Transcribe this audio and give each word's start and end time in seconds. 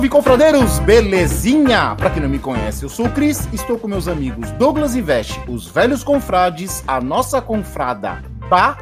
Salve, 0.00 0.08
confradeiros! 0.08 0.78
Belezinha? 0.78 1.94
Pra 1.94 2.08
quem 2.08 2.22
não 2.22 2.28
me 2.30 2.38
conhece, 2.38 2.84
eu 2.84 2.88
sou 2.88 3.04
o 3.04 3.10
Cris, 3.10 3.46
estou 3.52 3.78
com 3.78 3.86
meus 3.86 4.08
amigos 4.08 4.50
Douglas 4.52 4.96
e 4.96 5.02
Veste, 5.02 5.38
os 5.46 5.66
velhos 5.66 6.02
confrades, 6.02 6.82
a 6.88 7.02
nossa 7.02 7.38
confrada 7.42 8.22
Bá, 8.48 8.78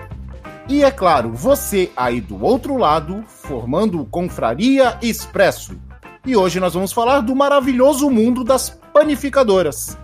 e 0.68 0.84
é 0.84 0.92
claro, 0.92 1.32
você 1.32 1.90
aí 1.96 2.20
do 2.20 2.40
outro 2.44 2.76
lado, 2.76 3.24
formando 3.26 4.00
o 4.00 4.04
Confraria 4.04 4.96
Expresso. 5.02 5.76
E 6.24 6.36
hoje 6.36 6.60
nós 6.60 6.74
vamos 6.74 6.92
falar 6.92 7.18
do 7.18 7.34
maravilhoso 7.34 8.08
mundo 8.08 8.44
das 8.44 8.70
panificadoras. 8.70 9.98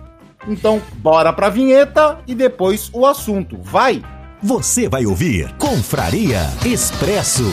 Então, 0.45 0.81
bora 0.97 1.31
pra 1.31 1.47
vinheta 1.47 2.19
e 2.27 2.35
depois 2.35 2.89
o 2.91 3.05
assunto. 3.05 3.57
Vai! 3.63 4.03
Você 4.43 4.89
vai 4.89 5.05
ouvir 5.05 5.53
Confraria 5.53 6.41
Expresso. 6.65 7.45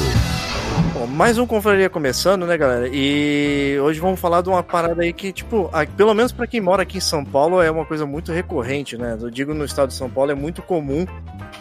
Bom, 0.95 1.07
mais 1.07 1.39
um 1.39 1.47
Confraria 1.47 1.91
começando, 1.91 2.47
né, 2.47 2.57
galera? 2.57 2.89
E 2.93 3.79
hoje 3.81 4.01
vamos 4.01 4.21
falar 4.21 4.43
de 4.43 4.49
uma 4.49 4.63
parada 4.63 5.03
aí 5.03 5.13
que, 5.13 5.33
tipo, 5.33 5.71
pelo 5.97 6.15
menos 6.15 6.33
pra 6.33 6.47
quem 6.47 6.61
mora 6.61 6.83
aqui 6.83 6.99
em 6.99 7.01
São 7.01 7.25
Paulo, 7.25 7.63
é 7.63 7.71
uma 7.71 7.85
coisa 7.85 8.07
muito 8.07 8.33
recorrente, 8.33 8.97
né? 8.97 9.17
Eu 9.21 9.31
digo 9.31 9.55
no 9.55 9.65
estado 9.65 9.89
de 9.89 9.95
São 9.95 10.09
Paulo, 10.11 10.31
é 10.31 10.35
muito 10.35 10.63
comum 10.63 11.07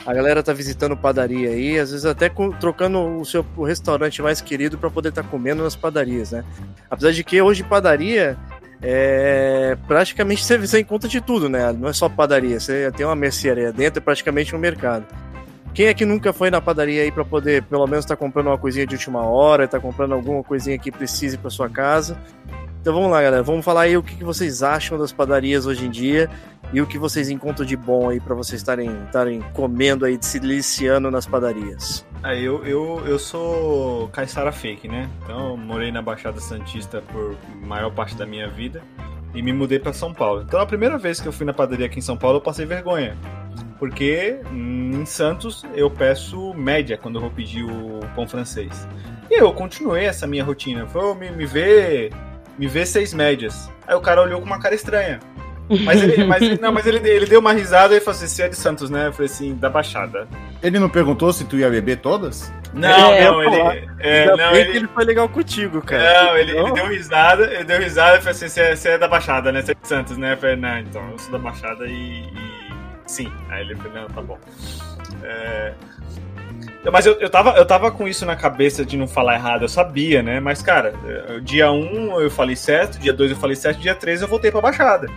a 0.06 0.14
galera 0.14 0.42
tá 0.42 0.53
visitando 0.53 0.98
padaria 0.98 1.50
aí, 1.50 1.78
às 1.78 1.92
vezes 1.92 2.06
até 2.06 2.30
trocando 2.59 3.20
o 3.20 3.26
seu 3.26 3.45
o 3.56 3.64
restaurante 3.64 4.22
mais 4.22 4.42
querido 4.42 4.78
pra 4.78 4.90
poder 4.90 5.09
estar 5.09 5.23
comendo 5.23 5.64
nas 5.64 5.75
padarias, 5.75 6.31
né? 6.31 6.44
Apesar 6.90 7.12
de 7.12 7.23
que 7.23 7.42
hoje 7.42 7.64
padaria 7.64 8.38
é 8.81 9.78
praticamente 9.88 10.44
você, 10.46 10.58
você 10.58 10.80
encontra 10.80 11.08
de 11.08 11.22
tudo, 11.22 11.48
né? 11.48 11.72
Não 11.72 11.90
é 11.90 11.94
só 11.94 12.09
padaria, 12.09 12.59
você 12.59 12.92
tem 12.92 13.06
uma 13.06 13.16
mercearia 13.16 13.72
dentro, 13.72 14.00
é 14.00 14.02
praticamente 14.02 14.56
um 14.56 14.59
mercado. 14.59 15.06
Quem 15.74 15.88
é 15.88 15.94
que 15.94 16.06
nunca 16.06 16.34
foi 16.34 16.52
na 16.52 16.60
padaria 16.60 17.04
aí 17.04 17.12
pra 17.12 17.24
poder, 17.24 17.64
pelo 17.64 17.88
menos, 17.88 18.04
estar 18.04 18.18
comprando 18.18 18.48
uma 18.48 18.58
coisinha 18.58 18.86
de 18.86 18.96
última 18.96 19.22
hora, 19.26 19.68
tá 19.68 19.80
comprando 19.80 20.14
alguma 20.14 20.44
coisinha 20.44 20.78
que 20.78 20.92
precise 20.92 21.38
pra 21.38 21.50
sua 21.50 21.70
casa? 21.70 22.18
Então 22.82 22.94
vamos 22.94 23.12
lá, 23.12 23.22
galera. 23.22 23.44
Vamos 23.44 23.64
falar 23.64 23.82
aí 23.82 23.96
o 23.96 24.02
que 24.02 24.24
vocês 24.24 24.64
acham 24.64 24.98
das 24.98 25.14
padarias 25.14 25.66
hoje 25.66 25.86
em 25.86 25.90
dia 25.90 26.30
e 26.74 26.82
o 26.82 26.88
que 26.88 26.98
vocês 26.98 27.30
encontram 27.30 27.66
de 27.66 27.78
bom 27.78 28.10
aí 28.10 28.20
pra 28.20 28.34
vocês 28.34 28.62
estarem 28.62 29.42
comendo 29.54 30.04
aí, 30.04 30.18
se 30.20 30.40
deliciando 30.40 31.12
nas 31.12 31.26
padarias. 31.26 32.06
Ah, 32.24 32.36
eu, 32.36 32.66
eu, 32.66 33.04
eu 33.06 33.20
sou 33.20 34.10
caiçara 34.10 34.52
fake, 34.52 34.88
né? 34.88 35.10
Então, 35.24 35.56
morei 35.56 35.92
na 35.92 36.02
Baixada 36.02 36.40
Santista 36.40 37.02
por 37.02 37.36
maior 37.62 37.92
parte 37.92 38.16
da 38.16 38.26
minha 38.26 38.48
vida 38.50 38.81
e 39.34 39.42
me 39.42 39.54
mudei 39.54 39.80
pra 39.80 39.94
São 39.94 40.14
Paulo. 40.14 40.42
Então, 40.42 40.60
a 40.60 40.66
primeira 40.66 40.98
vez 40.98 41.22
que 41.22 41.28
eu 41.28 41.31
fui 41.31 41.46
na 41.46 41.54
padaria 41.54 41.86
aqui 41.86 42.00
em 42.00 42.02
São 42.02 42.18
Paulo, 42.18 42.38
eu 42.38 42.42
passei 42.42 42.66
vergonha. 42.66 43.16
Porque 43.79 44.39
em 44.51 45.06
Santos 45.06 45.66
eu 45.73 45.89
peço 45.89 46.53
média 46.53 46.97
quando 46.97 47.16
eu 47.16 47.22
vou 47.22 47.31
pedir 47.31 47.63
o 47.63 48.00
pão 48.16 48.28
francês. 48.28 48.88
E 49.29 49.39
eu 49.41 49.51
continuei 49.53 50.06
essa 50.06 50.28
minha 50.28 50.44
rotina. 50.44 50.85
Foi 50.88 51.01
"Ô, 51.03 51.16
me, 51.16 51.31
me 51.31 51.45
ver 51.45 52.12
me 52.57 52.67
vê 52.67 52.85
seis 52.85 53.13
médias. 53.13 53.72
Aí 53.88 53.95
o 53.95 54.01
cara 54.01 54.22
olhou 54.22 54.39
com 54.39 54.45
uma 54.45 54.59
cara 54.59 54.75
estranha. 54.75 55.19
Mas 55.84 56.03
ele, 56.03 56.23
mas, 56.25 56.59
não, 56.59 56.72
mas 56.72 56.85
ele, 56.85 56.97
ele 57.09 57.25
deu 57.25 57.39
uma 57.39 57.53
risada 57.53 57.95
e 57.95 58.00
falou 58.00 58.17
assim: 58.17 58.28
você 58.28 58.44
é 58.44 58.50
de 58.50 58.56
Santos, 58.56 58.89
né? 58.89 59.07
Eu 59.07 59.13
falei 59.13 59.31
assim, 59.31 59.56
da 59.56 59.69
Baixada. 59.69 60.28
Ele 60.62 60.78
não 60.78 60.89
perguntou 60.89 61.31
se 61.33 61.45
tu 61.45 61.57
ia 61.57 61.69
beber 61.69 61.97
todas? 61.97 62.53
Não, 62.73 63.12
É, 63.13 63.25
não, 63.25 63.44
ele. 63.44 63.89
É, 64.00 64.35
não, 64.35 64.51
ele, 64.53 64.72
que 64.72 64.78
ele 64.78 64.88
foi 64.88 65.06
legal 65.06 65.28
contigo, 65.28 65.81
cara. 65.81 66.23
não, 66.25 66.38
ele, 66.38 66.57
ele 66.57 66.72
deu 66.73 66.88
risada, 66.88 67.45
ele 67.53 67.63
deu 67.63 67.79
risada 67.79 68.18
e 68.18 68.19
falou 68.19 68.31
assim: 68.31 68.47
você 68.47 68.89
é, 68.89 68.94
é 68.94 68.97
da 68.97 69.07
Baixada, 69.07 69.51
né? 69.51 69.62
Você 69.62 69.72
é 69.72 69.75
de 69.75 69.88
Santos, 69.88 70.18
né? 70.18 70.33
Eu 70.33 70.38
falei, 70.38 70.56
não, 70.56 70.78
então, 70.78 71.09
eu 71.12 71.18
sou 71.18 71.31
da 71.31 71.39
Baixada 71.39 71.85
e. 71.88 71.91
e- 72.25 72.50
Sim. 73.12 73.30
Aí 73.50 73.62
ele 73.66 73.76
falou, 73.76 73.94
não, 73.94 74.08
tá 74.08 74.22
bom. 74.22 74.40
É, 75.22 75.74
Mas 76.90 77.06
eu, 77.06 77.14
eu, 77.20 77.30
tava, 77.30 77.52
eu 77.58 77.66
tava 77.66 77.92
com 77.92 78.08
isso 78.08 78.26
na 78.26 78.38
cabeça 78.38 78.86
de 78.86 78.96
não 78.96 79.06
falar 79.06 79.36
errado, 79.36 79.64
eu 79.64 79.70
sabia, 79.70 80.24
né? 80.24 80.40
Mas, 80.40 80.62
cara, 80.62 80.94
eh, 81.06 81.40
dia 81.42 81.70
1 81.72 81.76
um 81.76 82.22
eu 82.22 82.32
falei 82.32 82.56
certo, 82.56 82.98
dia 83.00 83.12
2 83.12 83.32
eu 83.32 83.38
falei 83.38 83.56
certo, 83.58 83.80
dia 83.82 83.94
3 83.94 84.22
eu 84.22 84.30
voltei 84.30 84.50
pra 84.50 84.62
Baixada. 84.62 85.08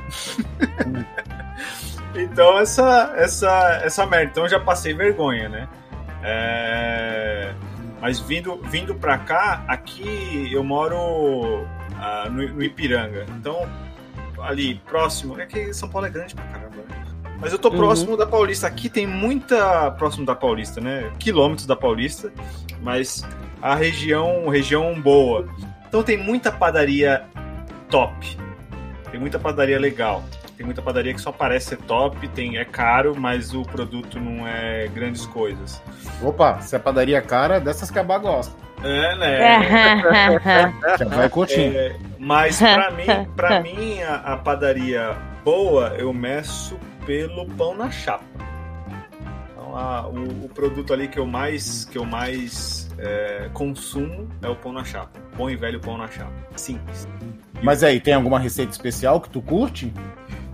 então, 2.16 2.58
essa, 2.58 3.12
essa, 3.16 3.80
essa 3.84 4.04
merda. 4.06 4.30
Então, 4.32 4.42
eu 4.42 4.50
já 4.50 4.58
passei 4.58 4.92
vergonha, 4.92 5.48
né? 5.48 5.68
É, 6.24 7.52
Mas 8.00 8.18
vindo, 8.18 8.60
vindo 8.64 8.92
pra 8.96 9.18
cá, 9.18 9.62
aqui 9.68 10.50
eu 10.52 10.64
moro 10.64 11.64
ah, 11.96 12.28
no, 12.28 12.48
no 12.54 12.62
Ipiranga. 12.64 13.24
Então, 13.38 13.68
ali, 14.42 14.74
próximo. 14.86 15.40
É 15.40 15.46
que 15.46 15.72
São 15.72 15.88
Paulo 15.88 16.08
é 16.08 16.10
grande 16.10 16.34
pra 16.34 16.44
caramba. 16.44 16.76
né? 16.88 17.03
Mas 17.40 17.52
eu 17.52 17.58
tô 17.58 17.68
Uhum. 17.68 17.76
próximo 17.76 18.16
da 18.16 18.26
Paulista. 18.26 18.66
Aqui 18.66 18.88
tem 18.88 19.06
muita. 19.06 19.90
Próximo 19.92 20.24
da 20.24 20.34
Paulista, 20.34 20.80
né? 20.80 21.10
Quilômetros 21.18 21.66
da 21.66 21.76
Paulista. 21.76 22.32
Mas 22.82 23.26
a 23.60 23.74
região, 23.74 24.48
região 24.48 24.98
boa. 25.00 25.46
Então 25.88 26.02
tem 26.02 26.16
muita 26.16 26.50
padaria 26.50 27.24
top. 27.90 28.36
Tem 29.10 29.20
muita 29.20 29.38
padaria 29.38 29.78
legal. 29.78 30.22
Tem 30.56 30.64
muita 30.64 30.80
padaria 30.80 31.12
que 31.12 31.20
só 31.20 31.32
parece 31.32 31.70
ser 31.70 31.78
top, 31.78 32.28
tem, 32.28 32.58
é 32.58 32.64
caro, 32.64 33.14
mas 33.18 33.52
o 33.52 33.62
produto 33.62 34.20
não 34.20 34.46
é 34.46 34.86
grandes 34.94 35.26
coisas. 35.26 35.82
Opa, 36.22 36.60
se 36.60 36.76
a 36.76 36.80
padaria 36.80 37.18
é 37.18 37.20
cara, 37.20 37.58
dessas 37.58 37.90
que 37.90 37.98
a 37.98 38.04
Bá 38.04 38.18
gosta. 38.18 38.54
É, 38.84 39.16
né? 39.16 39.38
Já 40.98 41.04
vai 41.08 41.28
curtindo. 41.28 41.76
É, 41.76 41.96
mas 42.18 42.58
pra 42.58 42.90
mim, 42.92 43.04
pra 43.34 43.60
mim 43.60 44.00
a, 44.02 44.14
a 44.16 44.36
padaria 44.36 45.16
boa 45.44 45.94
eu 45.98 46.12
meço 46.12 46.78
pelo 47.06 47.46
pão 47.56 47.76
na 47.76 47.90
chapa. 47.90 48.24
Então, 49.52 49.76
a- 49.76 50.06
o, 50.08 50.44
o 50.44 50.48
produto 50.48 50.92
ali 50.92 51.08
que 51.08 51.18
eu 51.18 51.26
mais 51.26 51.84
que 51.86 51.98
eu 51.98 52.04
mais 52.04 52.88
é, 52.98 53.48
consumo 53.52 54.28
é 54.42 54.48
o 54.48 54.56
pão 54.56 54.72
na 54.72 54.84
chapa. 54.84 55.18
Bom 55.36 55.50
e 55.50 55.56
velho 55.56 55.80
pão 55.80 55.98
na 55.98 56.08
chapa. 56.08 56.32
Simples. 56.56 57.08
Mas 57.62 57.82
aí, 57.82 57.98
tem 58.00 58.14
alguma 58.14 58.38
receita 58.38 58.72
especial 58.72 59.20
que 59.20 59.30
tu 59.30 59.40
curte? 59.40 59.92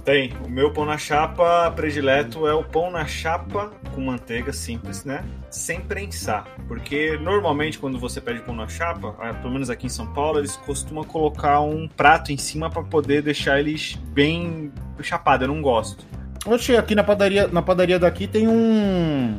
Tem. 0.05 0.33
O 0.45 0.49
meu 0.49 0.73
pão 0.73 0.87
na 0.87 0.97
chapa 0.97 1.71
predileto 1.73 2.47
é 2.47 2.55
o 2.55 2.65
pão 2.65 2.91
na 2.91 3.05
chapa 3.05 3.71
com 3.95 4.01
manteiga 4.01 4.53
simples, 4.53 5.05
né? 5.05 5.23
Sem 5.51 5.81
prensar. 5.81 6.45
Porque 6.67 7.19
normalmente 7.19 7.79
quando 7.79 7.99
você 7.99 8.21
pede 8.21 8.41
pão 8.41 8.55
na 8.55 8.67
chapa, 8.67 9.15
ah, 9.19 9.35
pelo 9.35 9.53
menos 9.53 9.69
aqui 9.69 9.87
em 9.87 9.91
São 9.91 10.07
Paulo, 10.15 10.39
eles 10.39 10.57
costumam 10.57 11.05
colocar 11.05 11.61
um 11.61 11.87
prato 11.87 12.33
em 12.33 12.39
cima 12.39 12.71
para 12.71 12.83
poder 12.83 13.23
deixar 13.23 13.59
eles 13.61 13.95
bem 14.13 14.73
chapado. 15.03 15.45
Eu 15.45 15.49
não 15.49 15.61
gosto. 15.61 16.07
Oxe, 16.47 16.77
aqui 16.77 16.95
na 16.95 17.05
padaria, 17.05 17.47
na 17.49 17.63
padaria 17.63 17.99
daqui 17.99 18.27
tem 18.27 18.49
um. 18.49 19.37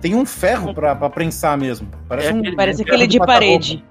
Tem 0.00 0.14
um 0.14 0.24
ferro 0.26 0.72
pra, 0.74 0.94
pra 0.94 1.10
prensar 1.10 1.56
mesmo. 1.58 1.88
Parece 2.08 2.28
É 2.28 2.32
um. 2.34 2.38
aquele- 2.40 2.56
Parece 2.56 2.82
um 2.82 2.84
aquele 2.86 3.06
de 3.06 3.18
mata-roupa. 3.18 3.46
parede. 3.46 3.84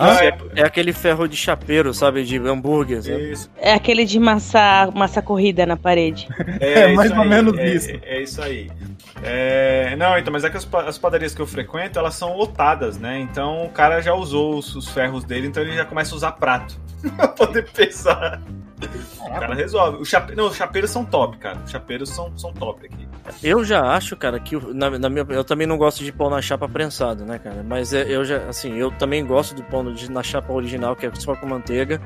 Ah, 0.00 0.18
É 0.54 0.62
aquele 0.62 0.92
ferro 0.92 1.26
de 1.26 1.36
chapeiro, 1.36 1.92
sabe? 1.92 2.22
De 2.22 2.38
hambúrguer. 2.38 3.02
sabe? 3.02 3.32
É 3.56 3.72
aquele 3.74 4.04
de 4.04 4.20
massa, 4.20 4.88
massa 4.94 5.20
corrida 5.20 5.66
na 5.66 5.76
parede. 5.76 6.28
É 6.60 6.92
mais 6.94 7.10
isso 7.10 7.18
ou 7.18 7.24
aí, 7.24 7.28
menos 7.28 7.58
é- 7.58 7.74
isso. 7.74 7.90
É, 7.90 7.98
é 8.04 8.22
isso 8.22 8.40
aí. 8.40 8.70
É, 9.24 9.96
não, 9.96 10.16
então, 10.16 10.32
mas 10.32 10.44
é 10.44 10.50
que 10.50 10.56
as, 10.56 10.68
as 10.86 10.96
padarias 10.96 11.34
que 11.34 11.42
eu 11.42 11.46
frequento, 11.48 11.98
elas 11.98 12.14
são 12.14 12.36
lotadas, 12.36 12.96
né? 12.96 13.18
Então 13.18 13.64
o 13.64 13.68
cara 13.70 14.00
já 14.00 14.14
usou 14.14 14.56
os, 14.56 14.76
os 14.76 14.88
ferros 14.88 15.24
dele, 15.24 15.48
então 15.48 15.60
ele 15.64 15.74
já 15.74 15.84
começa 15.84 16.14
a 16.14 16.16
usar 16.16 16.30
prato 16.32 16.78
pra 17.16 17.26
poder 17.26 17.68
pesar. 17.72 18.40
O 19.20 19.28
cara 19.28 19.54
resolve. 19.54 19.98
O 19.98 20.04
chape... 20.04 20.34
Não, 20.34 20.46
os 20.46 20.56
chapeiros 20.56 20.90
são 20.90 21.04
top, 21.04 21.38
cara. 21.38 21.58
Os 21.64 21.70
chapeiros 21.70 22.10
são, 22.10 22.36
são 22.36 22.52
top 22.52 22.86
aqui. 22.86 23.08
Eu 23.42 23.64
já 23.64 23.82
acho, 23.92 24.16
cara, 24.16 24.38
que 24.40 24.56
na, 24.74 24.90
na 24.98 25.08
minha, 25.08 25.26
eu 25.30 25.44
também 25.44 25.66
não 25.66 25.76
gosto 25.76 26.02
de 26.02 26.12
pão 26.12 26.30
na 26.30 26.40
chapa 26.40 26.68
prensado, 26.68 27.24
né, 27.24 27.38
cara? 27.38 27.62
Mas 27.62 27.92
é, 27.92 28.04
eu 28.08 28.24
já, 28.24 28.38
assim, 28.48 28.74
eu 28.74 28.90
também 28.92 29.24
gosto 29.24 29.54
do 29.54 29.62
pão 29.64 29.82
na 29.82 30.22
chapa 30.22 30.52
original, 30.52 30.96
que 30.96 31.06
é 31.06 31.10
só 31.14 31.34
com 31.34 31.46
manteiga. 31.46 32.00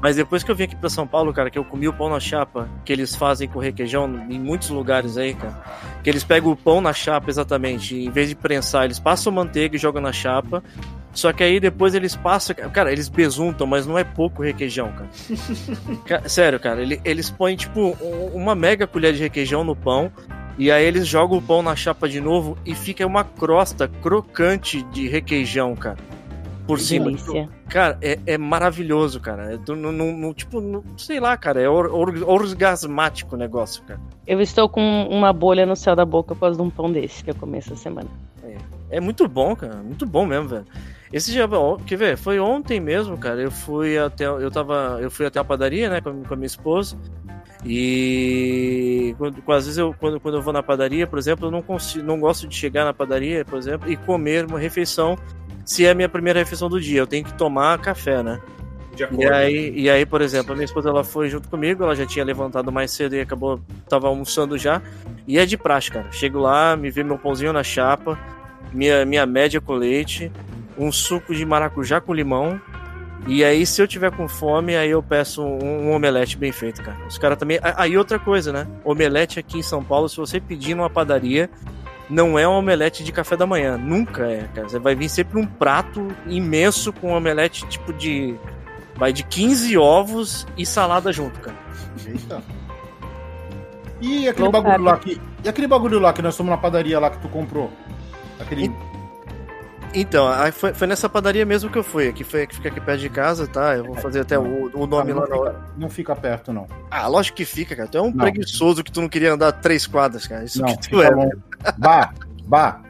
Mas 0.00 0.16
depois 0.16 0.42
que 0.42 0.50
eu 0.50 0.54
vim 0.54 0.64
aqui 0.64 0.76
pra 0.76 0.90
São 0.90 1.06
Paulo, 1.06 1.32
cara, 1.32 1.50
que 1.50 1.58
eu 1.58 1.64
comi 1.64 1.88
o 1.88 1.92
pão 1.92 2.08
na 2.08 2.20
chapa, 2.20 2.68
que 2.84 2.92
eles 2.92 3.16
fazem 3.16 3.48
com 3.48 3.58
requeijão 3.58 4.06
em 4.28 4.38
muitos 4.38 4.68
lugares 4.68 5.16
aí, 5.16 5.34
cara, 5.34 5.58
que 6.02 6.10
eles 6.10 6.22
pegam 6.22 6.50
o 6.50 6.56
pão 6.56 6.80
na 6.80 6.92
chapa 6.92 7.30
exatamente, 7.30 7.96
em 7.96 8.10
vez 8.10 8.28
de 8.28 8.34
prensar, 8.34 8.84
eles 8.84 8.98
passam 8.98 9.32
manteiga 9.32 9.76
e 9.76 9.78
jogam 9.78 10.02
na 10.02 10.12
chapa. 10.12 10.62
Só 11.16 11.32
que 11.32 11.42
aí 11.42 11.58
depois 11.58 11.94
eles 11.94 12.14
passam. 12.14 12.54
Cara, 12.72 12.92
eles 12.92 13.08
besuntam, 13.08 13.66
mas 13.66 13.86
não 13.86 13.98
é 13.98 14.04
pouco 14.04 14.42
requeijão, 14.42 14.92
cara. 14.92 15.08
Ca- 16.06 16.28
Sério, 16.28 16.60
cara, 16.60 16.82
ele- 16.82 17.00
eles 17.04 17.30
põem, 17.30 17.56
tipo, 17.56 17.96
um- 18.00 18.26
uma 18.34 18.54
mega 18.54 18.86
colher 18.86 19.14
de 19.14 19.20
requeijão 19.20 19.64
no 19.64 19.74
pão. 19.74 20.12
E 20.58 20.70
aí 20.70 20.84
eles 20.84 21.06
jogam 21.06 21.38
o 21.38 21.42
pão 21.42 21.62
na 21.62 21.74
chapa 21.74 22.08
de 22.08 22.20
novo 22.20 22.56
e 22.64 22.74
fica 22.74 23.06
uma 23.06 23.24
crosta 23.24 23.88
crocante 23.88 24.82
de 24.84 25.08
requeijão, 25.08 25.74
cara. 25.74 25.96
Por 26.66 26.80
cima. 26.80 27.06
Delícia. 27.06 27.48
Cara, 27.68 27.96
é, 28.02 28.18
é 28.26 28.36
maravilhoso, 28.38 29.20
cara. 29.20 29.54
É 29.54 29.56
do- 29.56 29.76
no, 29.76 29.92
no- 29.92 30.12
no- 30.12 30.34
tipo, 30.34 30.60
no- 30.60 30.84
sei 30.98 31.18
lá, 31.20 31.36
cara, 31.36 31.60
é 31.62 31.68
or- 31.68 31.90
or- 31.94 32.24
orgasmático 32.28 33.36
o 33.36 33.38
negócio, 33.38 33.82
cara. 33.84 34.00
Eu 34.26 34.40
estou 34.40 34.68
com 34.68 34.82
uma 35.10 35.32
bolha 35.32 35.64
no 35.64 35.76
céu 35.76 35.94
da 35.96 36.04
boca 36.04 36.34
por 36.34 36.40
causa 36.40 36.56
de 36.56 36.62
um 36.62 36.70
pão 36.70 36.90
desse 36.90 37.22
que 37.24 37.30
eu 37.30 37.34
comi 37.34 37.58
essa 37.58 37.74
semana. 37.76 38.08
É 38.90 39.00
muito 39.00 39.26
bom, 39.28 39.54
cara. 39.56 39.76
Muito 39.76 40.06
bom 40.06 40.24
mesmo, 40.26 40.48
velho. 40.48 40.64
Esse 41.12 41.30
dia, 41.30 41.48
quer 41.86 41.96
ver? 41.96 42.16
Foi 42.16 42.38
ontem 42.38 42.80
mesmo, 42.80 43.16
cara. 43.16 43.40
Eu 43.40 43.50
fui 43.50 43.96
até, 43.96 44.26
eu 44.26 44.50
tava, 44.50 44.98
eu 45.00 45.10
fui 45.10 45.26
até 45.26 45.38
a 45.38 45.44
padaria, 45.44 45.88
né, 45.88 46.00
com, 46.00 46.22
com 46.22 46.34
a 46.34 46.36
minha 46.36 46.46
esposa. 46.46 46.96
E 47.64 49.14
quando, 49.18 49.42
às 49.48 49.64
vezes 49.64 49.78
eu, 49.78 49.94
quando, 49.98 50.20
quando 50.20 50.36
eu 50.36 50.42
vou 50.42 50.52
na 50.52 50.62
padaria, 50.62 51.06
por 51.06 51.18
exemplo, 51.18 51.46
eu 51.46 51.50
não 51.50 51.62
consigo, 51.62 52.04
não 52.04 52.20
gosto 52.20 52.46
de 52.46 52.54
chegar 52.54 52.84
na 52.84 52.92
padaria, 52.92 53.44
por 53.44 53.58
exemplo, 53.58 53.90
e 53.90 53.96
comer 53.96 54.44
uma 54.44 54.58
refeição. 54.58 55.16
Se 55.64 55.84
é 55.84 55.90
a 55.90 55.94
minha 55.94 56.08
primeira 56.08 56.38
refeição 56.38 56.68
do 56.68 56.80
dia, 56.80 57.00
eu 57.00 57.06
tenho 57.06 57.24
que 57.24 57.34
tomar 57.34 57.78
café, 57.80 58.22
né? 58.22 58.40
E 59.18 59.26
aí, 59.26 59.72
e 59.76 59.90
aí, 59.90 60.06
por 60.06 60.22
exemplo, 60.22 60.52
a 60.52 60.54
minha 60.54 60.64
esposa 60.64 60.88
ela 60.88 61.04
foi 61.04 61.28
junto 61.28 61.48
comigo, 61.48 61.82
ela 61.82 61.94
já 61.94 62.06
tinha 62.06 62.24
levantado 62.24 62.72
mais 62.72 62.90
cedo 62.92 63.14
e 63.14 63.20
acabou, 63.20 63.60
tava 63.88 64.08
almoçando 64.08 64.56
já. 64.56 64.80
E 65.26 65.38
é 65.38 65.44
de 65.44 65.58
praxe, 65.58 65.90
cara. 65.90 66.10
Chego 66.12 66.38
lá, 66.38 66.76
me 66.76 66.90
vê 66.90 67.02
meu 67.02 67.18
pãozinho 67.18 67.52
na 67.52 67.62
chapa, 67.62 68.18
minha, 68.72 69.04
minha 69.04 69.26
média 69.26 69.60
com 69.60 69.74
leite, 69.74 70.32
um 70.78 70.90
suco 70.92 71.34
de 71.34 71.44
maracujá 71.44 72.00
com 72.00 72.12
limão. 72.14 72.60
E 73.26 73.44
aí, 73.44 73.66
se 73.66 73.82
eu 73.82 73.88
tiver 73.88 74.12
com 74.12 74.28
fome, 74.28 74.76
aí 74.76 74.90
eu 74.90 75.02
peço 75.02 75.42
um, 75.42 75.88
um 75.88 75.92
omelete 75.92 76.36
bem 76.36 76.52
feito, 76.52 76.82
cara. 76.82 76.96
Os 77.08 77.18
caras 77.18 77.36
também. 77.38 77.58
Aí 77.62 77.96
outra 77.98 78.18
coisa, 78.18 78.52
né? 78.52 78.66
Omelete 78.84 79.38
aqui 79.40 79.58
em 79.58 79.62
São 79.62 79.82
Paulo, 79.82 80.08
se 80.08 80.16
você 80.16 80.38
pedir 80.38 80.74
numa 80.74 80.88
padaria, 80.88 81.50
não 82.08 82.38
é 82.38 82.46
um 82.46 82.52
omelete 82.52 83.02
de 83.02 83.10
café 83.10 83.36
da 83.36 83.46
manhã. 83.46 83.76
Nunca 83.76 84.26
é, 84.26 84.48
cara. 84.54 84.68
Você 84.68 84.78
vai 84.78 84.94
vir 84.94 85.08
sempre 85.08 85.40
um 85.40 85.46
prato 85.46 86.06
imenso 86.26 86.92
com 86.92 87.10
um 87.10 87.16
omelete 87.16 87.66
tipo 87.66 87.92
de. 87.92 88.36
Vai 88.94 89.12
de 89.12 89.24
15 89.24 89.76
ovos 89.76 90.46
e 90.56 90.64
salada 90.64 91.12
junto, 91.12 91.38
cara. 91.40 91.56
Eita. 92.06 92.42
E 94.00 94.28
aquele 94.28 94.44
Low 94.44 94.52
bagulho 94.52 94.72
carb. 94.72 94.84
lá 94.84 94.96
que. 94.98 95.20
E 95.44 95.48
aquele 95.48 95.66
bagulho 95.66 95.98
lá 95.98 96.12
que 96.12 96.22
nós 96.22 96.36
fomos 96.36 96.50
na 96.50 96.56
padaria 96.56 96.98
lá 97.00 97.10
que 97.10 97.18
tu 97.18 97.28
comprou? 97.28 97.70
Aquele. 98.38 98.70
Então, 99.98 100.28
aí 100.28 100.52
foi, 100.52 100.74
foi 100.74 100.86
nessa 100.86 101.08
padaria 101.08 101.46
mesmo 101.46 101.70
que 101.70 101.78
eu 101.78 101.82
fui. 101.82 102.08
Aqui 102.08 102.22
foi 102.22 102.46
que 102.46 102.54
fica 102.54 102.68
aqui 102.68 102.80
perto 102.80 103.00
de 103.00 103.08
casa, 103.08 103.46
tá? 103.46 103.74
Eu 103.74 103.84
vou 103.84 103.94
fazer 103.94 104.20
até 104.20 104.38
o, 104.38 104.70
o 104.74 104.86
nome 104.86 105.12
não, 105.14 105.20
lá 105.20 105.26
na 105.26 105.36
hora. 105.36 105.52
fica, 105.52 105.72
não 105.78 105.88
fica 105.88 106.14
perto, 106.14 106.52
não. 106.52 106.66
Ah, 106.90 107.06
lógico 107.06 107.38
que 107.38 107.46
fica, 107.46 107.74
cara. 107.74 107.88
Tu 107.88 107.96
é 107.96 108.02
um 108.02 108.10
Não. 108.10 108.18
preguiçoso 108.18 108.84
que 108.84 108.92
tu 108.92 109.00
não 109.00 109.08
queria 109.08 109.32
andar 109.32 109.52
três 109.52 109.86
quadras, 109.86 110.26
cara. 110.26 110.44
Isso 110.44 110.60
não, 110.60 110.68
que 110.76 110.90
tu 110.90 111.02
é. 111.02 111.08
Bah, 111.78 112.12
bah. 112.44 112.82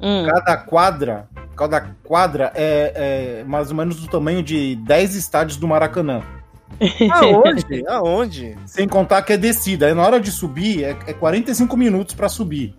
Hum, 0.00 0.26
Cada 0.26 0.56
quadra. 0.56 1.28
Cada 1.56 1.80
quadra 2.02 2.50
é, 2.54 3.40
é 3.40 3.44
mais 3.44 3.70
ou 3.70 3.76
menos 3.76 4.00
do 4.00 4.08
tamanho 4.08 4.42
de 4.42 4.74
10 4.74 5.14
estádios 5.14 5.56
do 5.56 5.68
Maracanã. 5.68 6.22
Aonde? 7.12 7.84
Aonde? 7.86 8.58
Sem 8.66 8.88
contar 8.88 9.22
que 9.22 9.34
é 9.34 9.36
descida. 9.36 9.86
Aí 9.86 9.94
na 9.94 10.02
hora 10.02 10.18
de 10.18 10.32
subir, 10.32 10.82
é, 10.82 10.96
é 11.06 11.12
45 11.12 11.76
minutos 11.76 12.14
pra 12.14 12.28
subir. 12.28 12.74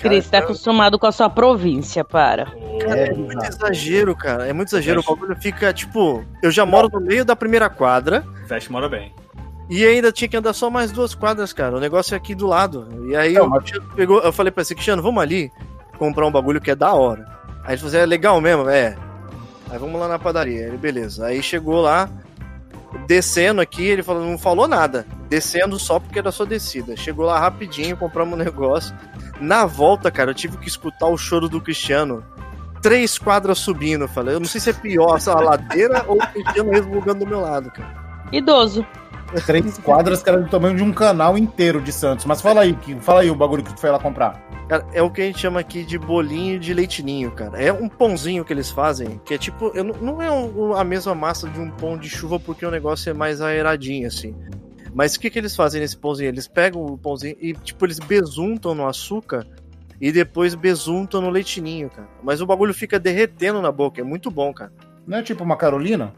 Cris, 0.00 0.28
tá 0.30 0.38
acostumado 0.38 0.98
com 0.98 1.06
a 1.06 1.12
sua 1.12 1.28
província, 1.30 2.04
para. 2.04 2.46
Cara, 2.80 3.00
é 3.06 3.12
muito 3.14 3.44
exagero, 3.44 4.16
cara. 4.16 4.46
É 4.48 4.52
muito 4.52 4.68
exagero. 4.68 5.00
O 5.00 5.04
bagulho 5.14 5.36
fica, 5.40 5.72
tipo, 5.72 6.24
eu 6.42 6.50
já 6.50 6.64
moro 6.66 6.88
no 6.92 7.00
meio 7.00 7.24
da 7.24 7.36
primeira 7.36 7.68
quadra 7.68 8.24
Veste 8.46 8.70
mora 8.72 8.88
bem. 8.88 9.12
e 9.68 9.84
ainda 9.84 10.10
tinha 10.10 10.28
que 10.28 10.36
andar 10.36 10.52
só 10.52 10.68
mais 10.70 10.90
duas 10.90 11.14
quadras, 11.14 11.52
cara. 11.52 11.76
O 11.76 11.80
negócio 11.80 12.14
é 12.14 12.16
aqui 12.16 12.34
do 12.34 12.46
lado. 12.46 12.88
E 13.08 13.14
aí 13.16 13.34
Não, 13.34 13.46
o 13.46 13.50
mas- 13.50 13.60
Cristiano 13.62 13.88
pegou, 13.94 14.20
eu 14.20 14.32
falei 14.32 14.50
pra 14.50 14.64
você, 14.64 14.74
Cristiano, 14.74 15.02
vamos 15.02 15.22
ali 15.22 15.50
comprar 15.98 16.26
um 16.26 16.32
bagulho 16.32 16.60
que 16.60 16.70
é 16.70 16.74
da 16.76 16.92
hora. 16.94 17.24
Aí 17.64 17.72
ele 17.72 17.76
falou 17.78 17.88
assim, 17.88 17.98
é 17.98 18.06
legal 18.06 18.40
mesmo, 18.40 18.68
é. 18.68 18.96
Aí 19.70 19.78
vamos 19.78 20.00
lá 20.00 20.08
na 20.08 20.18
padaria. 20.18 20.66
Ele, 20.66 20.76
beleza. 20.76 21.26
Aí 21.26 21.42
chegou 21.42 21.80
lá, 21.80 22.08
descendo 23.06 23.60
aqui, 23.60 23.84
ele 23.84 24.02
falou, 24.02 24.24
não 24.24 24.38
falou 24.38 24.68
nada. 24.68 25.06
Descendo 25.28 25.78
só 25.78 25.98
porque 25.98 26.18
era 26.18 26.32
só 26.32 26.44
descida. 26.44 26.96
Chegou 26.96 27.26
lá 27.26 27.38
rapidinho, 27.38 27.96
compramos 27.96 28.34
um 28.34 28.42
negócio. 28.42 28.94
Na 29.40 29.66
volta, 29.66 30.10
cara, 30.10 30.30
eu 30.30 30.34
tive 30.34 30.56
que 30.58 30.68
escutar 30.68 31.06
o 31.06 31.16
choro 31.16 31.48
do 31.48 31.60
Cristiano. 31.60 32.24
Três 32.82 33.18
quadras 33.18 33.58
subindo. 33.58 34.04
Eu 34.04 34.08
falei, 34.08 34.34
eu 34.34 34.40
não 34.40 34.46
sei 34.46 34.60
se 34.60 34.70
é 34.70 34.72
pior, 34.72 35.18
se 35.20 35.30
a 35.30 35.34
ladeira 35.34 36.04
ou 36.06 36.16
o 36.16 36.26
Cristiano 36.28 36.70
resmungando 36.70 37.24
do 37.24 37.26
meu 37.26 37.40
lado, 37.40 37.70
cara. 37.70 37.94
Idoso. 38.32 38.86
Três 39.46 39.78
quadras 39.78 40.22
que 40.22 40.28
era 40.28 40.40
do 40.40 40.48
tamanho 40.48 40.76
de 40.76 40.82
um 40.82 40.92
canal 40.92 41.38
inteiro 41.38 41.80
de 41.80 41.92
Santos. 41.92 42.24
Mas 42.24 42.40
fala 42.40 42.62
aí, 42.62 42.74
que, 42.74 42.94
fala 42.96 43.20
aí 43.20 43.30
o 43.30 43.34
bagulho 43.34 43.62
que 43.62 43.72
tu 43.74 43.80
foi 43.80 43.90
lá 43.90 43.98
comprar. 43.98 44.40
Cara, 44.68 44.86
é 44.92 45.02
o 45.02 45.10
que 45.10 45.20
a 45.22 45.24
gente 45.24 45.38
chama 45.38 45.60
aqui 45.60 45.84
de 45.84 45.98
bolinho 45.98 46.58
de 46.58 46.72
leitinho, 46.74 47.30
cara. 47.32 47.60
É 47.60 47.72
um 47.72 47.88
pãozinho 47.88 48.44
que 48.44 48.52
eles 48.52 48.70
fazem, 48.70 49.20
que 49.24 49.34
é 49.34 49.38
tipo, 49.38 49.70
eu 49.74 49.84
não, 49.84 49.94
não 49.96 50.22
é 50.22 50.30
um- 50.30 50.74
a 50.74 50.84
mesma 50.84 51.14
massa 51.14 51.48
de 51.48 51.60
um 51.60 51.70
pão 51.70 51.96
de 51.96 52.08
chuva, 52.08 52.38
porque 52.38 52.64
o 52.64 52.70
negócio 52.70 53.10
é 53.10 53.12
mais 53.12 53.40
aeradinho, 53.40 54.06
assim. 54.06 54.34
Mas 54.92 55.14
o 55.14 55.20
que, 55.20 55.30
que 55.30 55.38
eles 55.38 55.54
fazem 55.54 55.80
nesse 55.80 55.96
pãozinho? 55.96 56.28
Eles 56.28 56.48
pegam 56.48 56.84
o 56.84 56.98
pãozinho 56.98 57.36
e, 57.40 57.52
tipo, 57.52 57.84
eles 57.86 57.98
besuntam 57.98 58.74
no 58.74 58.86
açúcar 58.86 59.46
e 60.00 60.10
depois 60.10 60.54
besuntam 60.54 61.20
no 61.20 61.30
leitinho, 61.30 61.88
cara. 61.90 62.08
Mas 62.22 62.40
o 62.40 62.46
bagulho 62.46 62.74
fica 62.74 62.98
derretendo 62.98 63.60
na 63.62 63.70
boca, 63.70 64.00
é 64.00 64.04
muito 64.04 64.30
bom, 64.30 64.52
cara. 64.52 64.72
Não 65.06 65.18
é 65.18 65.22
tipo 65.22 65.42
uma 65.44 65.56
Carolina? 65.56 66.12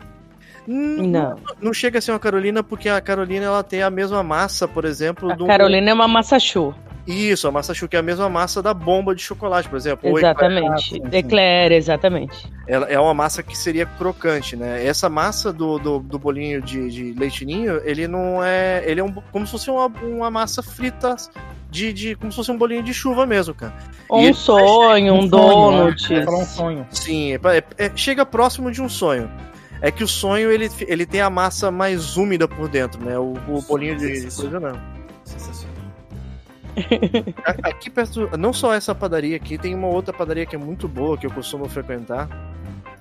Não. 0.67 1.37
Não 1.61 1.73
chega 1.73 1.99
a 1.99 2.03
ser 2.03 2.13
uma 2.13 2.19
Carolina, 2.19 2.63
porque 2.63 2.89
a 2.89 3.01
Carolina 3.01 3.47
ela 3.47 3.63
tem 3.63 3.83
a 3.83 3.91
mesma 3.91 4.23
massa, 4.23 4.69
por 4.69 4.85
exemplo, 4.85 5.31
A 5.31 5.35
do. 5.35 5.47
Carolina 5.47 5.91
é 5.91 5.95
uma 5.95 6.09
massa 6.09 6.39
show. 6.39 6.75
Isso, 7.05 7.49
a 7.49 7.51
massa 7.51 7.75
chuca 7.75 7.97
é 7.97 8.01
a 8.01 8.03
mesma 8.03 8.29
massa 8.29 8.63
da 8.63 8.73
bomba 8.73 9.13
de 9.13 9.21
chocolate, 9.21 9.69
por 9.69 9.77
exemplo. 9.77 10.17
Exatamente. 10.17 11.03
Eclair, 11.11 11.73
exatamente. 11.73 12.49
Ela 12.69 12.87
é 12.87 12.99
uma 12.99 13.13
massa 13.13 13.43
que 13.43 13.59
seria 13.59 13.85
crocante, 13.85 14.55
né? 14.55 14.87
Essa 14.87 15.09
massa 15.09 15.53
do, 15.53 15.81
do, 15.81 15.99
do 15.99 16.17
bolinho 16.17 16.63
de, 16.63 16.89
de 16.89 17.13
leitinho, 17.19 17.81
ele 17.85 18.07
não 18.07 18.43
é. 18.43 18.85
Ele 18.87 19.01
é 19.01 19.05
um, 19.05 19.13
como 19.33 19.45
se 19.45 19.51
fosse 19.51 19.69
uma, 19.69 19.87
uma 19.87 20.31
massa 20.31 20.63
frita 20.63 21.17
de, 21.69 21.93
de. 21.93 22.15
como 22.15 22.31
se 22.31 22.37
fosse 22.37 22.53
um 22.53 22.57
bolinho 22.57 22.85
de 22.85 22.95
chuva 22.95 23.27
mesmo, 23.27 23.53
cara. 23.53 23.75
Ou 24.09 24.23
E 24.23 24.31
um 24.31 24.35
sonho, 24.35 25.15
um 25.15 25.29
sonho, 25.29 25.71
né? 25.73 25.79
donut. 25.83 26.13
Ia 26.13 26.25
falar 26.25 26.39
um 26.39 26.47
sonho. 26.47 26.87
Sim, 26.93 27.33
é, 27.33 27.41
é- 27.59 27.87
é- 27.87 27.93
chega 27.97 28.25
próximo 28.25 28.71
de 28.71 28.81
um 28.81 28.89
sonho. 28.89 29.29
É 29.83 29.91
que 29.91 30.05
o 30.05 30.09
sonho 30.09 30.51
ele, 30.53 30.71
ele 30.87 31.05
tem 31.05 31.21
a 31.21 31.29
massa 31.29 31.69
mais 31.69 32.17
úmida 32.17 32.47
por 32.47 32.69
dentro, 32.69 33.05
né? 33.05 33.19
O, 33.19 33.35
o 33.49 33.61
bolinho 33.63 33.99
de 33.99 34.23
coisa 34.23 34.61
não. 34.61 34.81
Sensacional. 35.25 35.73
Aqui 37.65 37.91
perto, 37.91 38.31
não 38.39 38.53
só 38.53 38.73
essa 38.73 38.95
padaria 38.95 39.37
aqui, 39.37 39.59
tem 39.59 39.75
uma 39.75 39.89
outra 39.89 40.15
padaria 40.15 40.47
que 40.47 40.57
é 40.57 40.59
muito 40.59 40.89
boa, 40.89 41.19
que 41.19 41.27
eu 41.27 41.31
costumo 41.31 41.69
frequentar, 41.69 42.29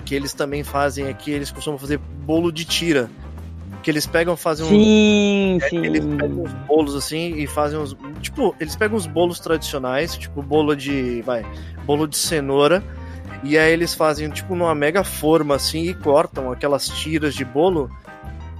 que 0.03 0.15
eles 0.15 0.33
também 0.33 0.63
fazem 0.63 1.07
aqui, 1.07 1.31
eles 1.31 1.51
costumam 1.51 1.77
fazer 1.77 1.97
bolo 1.97 2.51
de 2.51 2.65
tira. 2.65 3.09
Que 3.83 3.89
eles 3.89 4.05
pegam, 4.05 4.35
fazem 4.35 4.65
um. 4.65 4.69
Sim, 4.69 5.59
É, 5.61 5.69
sim. 5.69 5.85
Eles 5.85 6.05
pegam 6.05 6.43
uns 6.43 6.53
bolos 6.67 6.95
assim 6.95 7.35
e 7.35 7.47
fazem 7.47 7.79
uns. 7.79 7.95
Tipo, 8.21 8.55
eles 8.59 8.75
pegam 8.75 8.95
os 8.95 9.07
bolos 9.07 9.39
tradicionais, 9.39 10.15
tipo 10.15 10.41
bolo 10.43 10.75
de. 10.75 11.21
Vai, 11.23 11.43
bolo 11.85 12.07
de 12.07 12.17
cenoura. 12.17 12.83
E 13.43 13.57
aí 13.57 13.71
eles 13.73 13.93
fazem, 13.95 14.29
tipo, 14.29 14.55
numa 14.55 14.75
mega 14.75 15.03
forma 15.03 15.55
assim 15.55 15.83
e 15.89 15.93
cortam 15.93 16.51
aquelas 16.51 16.87
tiras 16.87 17.33
de 17.33 17.43
bolo. 17.43 17.89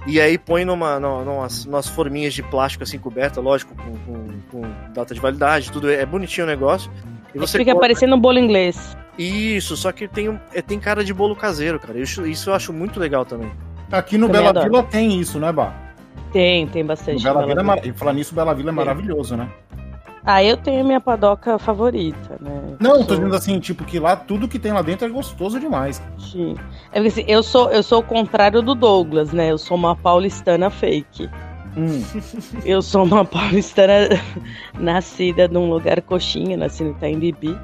E 0.06 0.20
aí 0.20 0.36
põe 0.36 0.64
numa, 0.64 0.98
numa, 0.98 1.22
numas, 1.24 1.64
numas 1.64 1.86
forminhas 1.88 2.34
de 2.34 2.42
plástico 2.42 2.82
assim 2.82 2.98
coberta, 2.98 3.40
lógico, 3.40 3.72
com, 3.76 3.96
com, 3.98 4.26
com 4.50 4.62
data 4.92 5.14
de 5.14 5.20
validade, 5.20 5.70
tudo. 5.70 5.88
É 5.90 6.04
bonitinho 6.04 6.44
o 6.46 6.50
negócio. 6.50 6.90
E 7.32 7.38
você 7.38 7.56
Fica 7.58 7.70
corta- 7.72 7.80
parecendo 7.86 8.16
um 8.16 8.20
bolo 8.20 8.38
inglês. 8.38 8.96
Isso, 9.16 9.76
só 9.76 9.92
que 9.92 10.08
tem, 10.08 10.28
um- 10.28 10.38
é, 10.52 10.60
tem 10.60 10.80
cara 10.80 11.04
de 11.04 11.14
bolo 11.14 11.36
caseiro, 11.36 11.78
cara. 11.78 11.98
Isso, 11.98 12.26
isso 12.26 12.50
eu 12.50 12.54
acho 12.54 12.72
muito 12.72 12.98
legal 12.98 13.24
também. 13.24 13.50
Aqui 13.92 14.18
no 14.18 14.26
Também 14.26 14.40
Bela 14.40 14.50
adoro. 14.50 14.70
Vila 14.70 14.82
tem 14.82 15.20
isso, 15.20 15.38
né, 15.38 15.52
Bah? 15.52 15.72
Tem, 16.32 16.66
tem 16.66 16.84
bastante. 16.84 17.22
Bela 17.22 17.40
Bela 17.40 17.46
Vila 17.46 17.60
é 17.60 17.62
Vila. 17.62 17.76
mar... 17.76 17.86
E 17.86 17.92
falar 17.92 18.12
nisso, 18.14 18.34
Bela 18.34 18.54
Vila 18.54 18.70
é 18.70 18.72
maravilhoso, 18.72 19.36
né? 19.36 19.48
Ah, 20.24 20.42
eu 20.42 20.56
tenho 20.56 20.82
a 20.82 20.84
minha 20.84 21.00
padoca 21.00 21.58
favorita, 21.58 22.36
né? 22.40 22.76
Não, 22.78 22.92
Eu 22.92 22.98
tô 22.98 23.04
sou- 23.08 23.16
dizendo 23.16 23.34
assim, 23.34 23.58
tipo, 23.58 23.84
que 23.84 23.98
lá 23.98 24.14
tudo 24.14 24.46
que 24.46 24.58
tem 24.58 24.72
lá 24.72 24.80
dentro 24.82 25.04
é 25.06 25.10
gostoso 25.10 25.58
demais. 25.58 26.00
Sim. 26.18 26.54
É 26.92 27.00
porque 27.02 27.08
assim, 27.08 27.24
eu 27.26 27.42
sou, 27.42 27.70
eu 27.70 27.82
sou 27.82 27.98
o 28.00 28.02
contrário 28.04 28.62
do 28.62 28.74
Douglas, 28.74 29.32
né? 29.32 29.50
Eu 29.50 29.58
sou 29.58 29.76
uma 29.76 29.96
paulistana 29.96 30.70
fake. 30.70 31.28
Hum. 31.76 32.02
Eu 32.66 32.82
sou 32.82 33.02
uma 33.04 33.24
paulistana 33.24 34.08
nascida 34.78 35.48
num 35.48 35.70
lugar 35.70 36.00
coxinha, 36.02 36.54
nasci 36.56 36.84
no 36.84 36.90
Itaim 36.90 37.18
Bibi. 37.18 37.58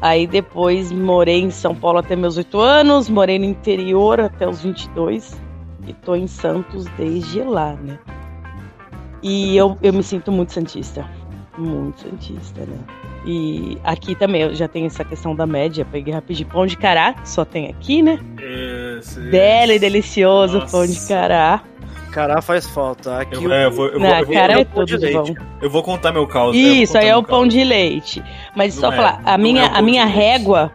Aí 0.00 0.26
depois 0.26 0.90
morei 0.90 1.42
em 1.42 1.50
São 1.50 1.74
Paulo 1.74 1.98
até 1.98 2.16
meus 2.16 2.36
8 2.38 2.58
anos, 2.58 3.08
morei 3.10 3.38
no 3.38 3.44
interior 3.44 4.20
até 4.20 4.48
os 4.48 4.62
22 4.62 5.40
e 5.86 5.92
tô 5.92 6.14
em 6.16 6.26
Santos 6.26 6.86
desde 6.96 7.42
lá, 7.42 7.74
né? 7.74 7.98
E 9.22 9.56
eu, 9.56 9.76
eu 9.82 9.92
me 9.92 10.02
sinto 10.02 10.32
muito 10.32 10.52
santista, 10.52 11.04
muito 11.58 12.00
santista, 12.02 12.62
né? 12.62 12.78
E 13.26 13.78
aqui 13.84 14.14
também 14.14 14.42
eu 14.42 14.54
já 14.54 14.66
tenho 14.66 14.86
essa 14.86 15.04
questão 15.04 15.34
da 15.34 15.46
média, 15.46 15.86
peguei 15.90 16.12
rapidinho 16.12 16.48
pão 16.48 16.66
de 16.66 16.76
cará, 16.76 17.14
só 17.24 17.44
tem 17.44 17.68
aqui, 17.68 18.02
né? 18.02 18.18
Esse, 18.98 19.20
Belo 19.20 19.72
e 19.72 19.78
delicioso 19.78 20.58
Nossa. 20.60 20.76
pão 20.76 20.86
de 20.86 21.06
cará. 21.06 21.60
Cará 22.10 22.42
faz 22.42 22.66
falta. 22.66 23.20
Aqui 23.20 23.36
Eu, 23.36 23.42
o- 23.44 23.52
é, 23.52 23.64
eu 23.66 23.70
vou, 23.70 23.86
eu, 23.88 23.98
vou, 23.98 24.08
eu, 24.08 24.26
vou, 24.26 24.34
eu 24.34 24.40
é 24.42 24.64
vou 24.64 24.84
tudo 24.86 25.12
bom. 25.12 25.34
eu 25.62 25.70
vou 25.70 25.82
contar 25.82 26.12
meu 26.12 26.26
caos. 26.26 26.54
né? 26.54 26.60
Isso, 26.60 26.98
aí 26.98 27.08
é 27.08 27.16
o 27.16 27.22
pão 27.22 27.46
de 27.46 27.62
leite. 27.64 28.22
Mas 28.54 28.74
Não 28.74 28.82
só 28.82 28.92
é, 28.92 28.96
falar, 28.96 29.22
a 29.24 29.38
não 29.38 29.42
minha, 29.44 29.62
é 29.64 29.70
a 29.72 29.80
minha 29.82 30.04
régua 30.04 30.70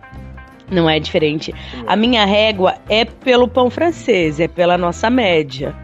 não 0.71 0.89
é 0.89 0.99
diferente. 0.99 1.53
A 1.85 1.95
minha 1.95 2.25
régua 2.25 2.75
é 2.89 3.05
pelo 3.05 3.47
pão 3.47 3.69
francês, 3.69 4.39
é 4.39 4.47
pela 4.47 4.77
nossa 4.77 5.09
média. 5.09 5.75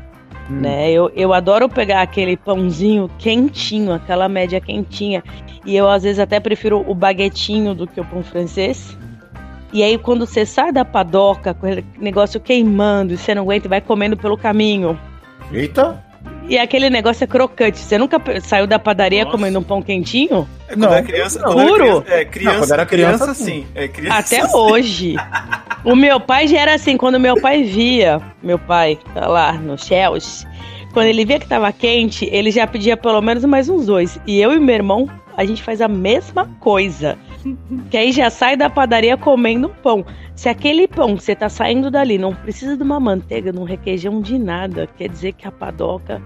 Hum. 0.49 0.61
Né? 0.61 0.91
Eu, 0.91 1.11
eu 1.15 1.33
adoro 1.33 1.69
pegar 1.69 2.01
aquele 2.01 2.35
pãozinho 2.35 3.09
quentinho, 3.17 3.93
aquela 3.93 4.27
média 4.27 4.59
quentinha. 4.59 5.23
E 5.65 5.75
eu, 5.75 5.89
às 5.89 6.03
vezes, 6.03 6.19
até 6.19 6.39
prefiro 6.39 6.83
o 6.87 6.93
baguetinho 6.93 7.73
do 7.73 7.87
que 7.87 8.01
o 8.01 8.05
pão 8.05 8.23
francês. 8.23 8.97
E 9.71 9.81
aí, 9.81 9.97
quando 9.97 10.25
você 10.25 10.45
sai 10.45 10.71
da 10.71 10.85
padoca, 10.85 11.53
com 11.53 11.65
aquele 11.65 11.85
negócio 11.97 12.39
queimando, 12.39 13.13
e 13.13 13.17
você 13.17 13.33
não 13.33 13.43
aguenta 13.43 13.67
e 13.67 13.69
vai 13.69 13.81
comendo 13.81 14.15
pelo 14.15 14.37
caminho. 14.37 14.99
Eita! 15.51 16.03
E 16.47 16.57
aquele 16.57 16.89
negócio 16.89 17.23
é 17.23 17.27
crocante. 17.27 17.79
Você 17.79 17.97
nunca 17.97 18.21
saiu 18.41 18.67
da 18.67 18.77
padaria 18.77 19.23
Nossa. 19.23 19.37
comendo 19.37 19.59
um 19.59 19.63
pão 19.63 19.81
quentinho? 19.81 20.47
É, 20.73 20.75
quando 20.75 20.81
Não. 20.89 20.93
era 20.93 21.03
criança, 21.03 21.39
Não. 21.39 21.45
quando 21.53 21.59
era 21.61 21.73
criança, 21.75 22.13
é, 22.13 22.25
criança, 22.25 22.53
Não, 22.53 22.59
quando 22.61 22.71
era 22.73 22.85
criança, 22.85 23.23
criança 23.23 23.43
sim. 23.43 23.65
É, 23.75 23.87
criança, 23.87 24.17
Até 24.19 24.47
sim. 24.47 24.55
hoje. 24.55 25.15
O 25.85 25.97
meu 25.97 26.17
pai 26.17 26.47
já 26.47 26.61
era 26.61 26.75
assim, 26.75 26.95
quando 26.95 27.19
meu 27.19 27.41
pai 27.41 27.61
via, 27.63 28.21
meu 28.41 28.57
pai 28.57 28.97
tá 29.13 29.27
lá 29.27 29.51
no 29.51 29.77
Chelsea, 29.77 30.47
quando 30.93 31.07
ele 31.07 31.25
via 31.25 31.39
que 31.39 31.45
tava 31.45 31.69
quente, 31.73 32.25
ele 32.31 32.51
já 32.51 32.65
pedia 32.65 32.95
pelo 32.95 33.21
menos 33.21 33.43
mais 33.43 33.67
uns 33.67 33.85
dois. 33.87 34.17
E 34.25 34.39
eu 34.39 34.53
e 34.53 34.59
meu 34.61 34.75
irmão, 34.75 35.09
a 35.35 35.43
gente 35.43 35.61
faz 35.61 35.81
a 35.81 35.89
mesma 35.89 36.49
coisa. 36.61 37.17
Que 37.91 37.97
aí 37.97 38.13
já 38.13 38.29
sai 38.29 38.55
da 38.55 38.69
padaria 38.69 39.17
comendo 39.17 39.67
um 39.67 39.73
pão. 39.73 40.05
Se 40.35 40.47
aquele 40.47 40.87
pão 40.87 41.17
que 41.17 41.23
você 41.23 41.35
tá 41.35 41.49
saindo 41.49 41.91
dali 41.91 42.17
não 42.17 42.33
precisa 42.33 42.77
de 42.77 42.83
uma 42.83 42.97
manteiga, 42.99 43.51
de 43.51 43.59
um 43.59 43.65
requeijão 43.65 44.21
de 44.21 44.39
nada, 44.39 44.87
quer 44.97 45.09
dizer 45.09 45.33
que 45.33 45.45
a 45.45 45.51
padoca, 45.51 46.21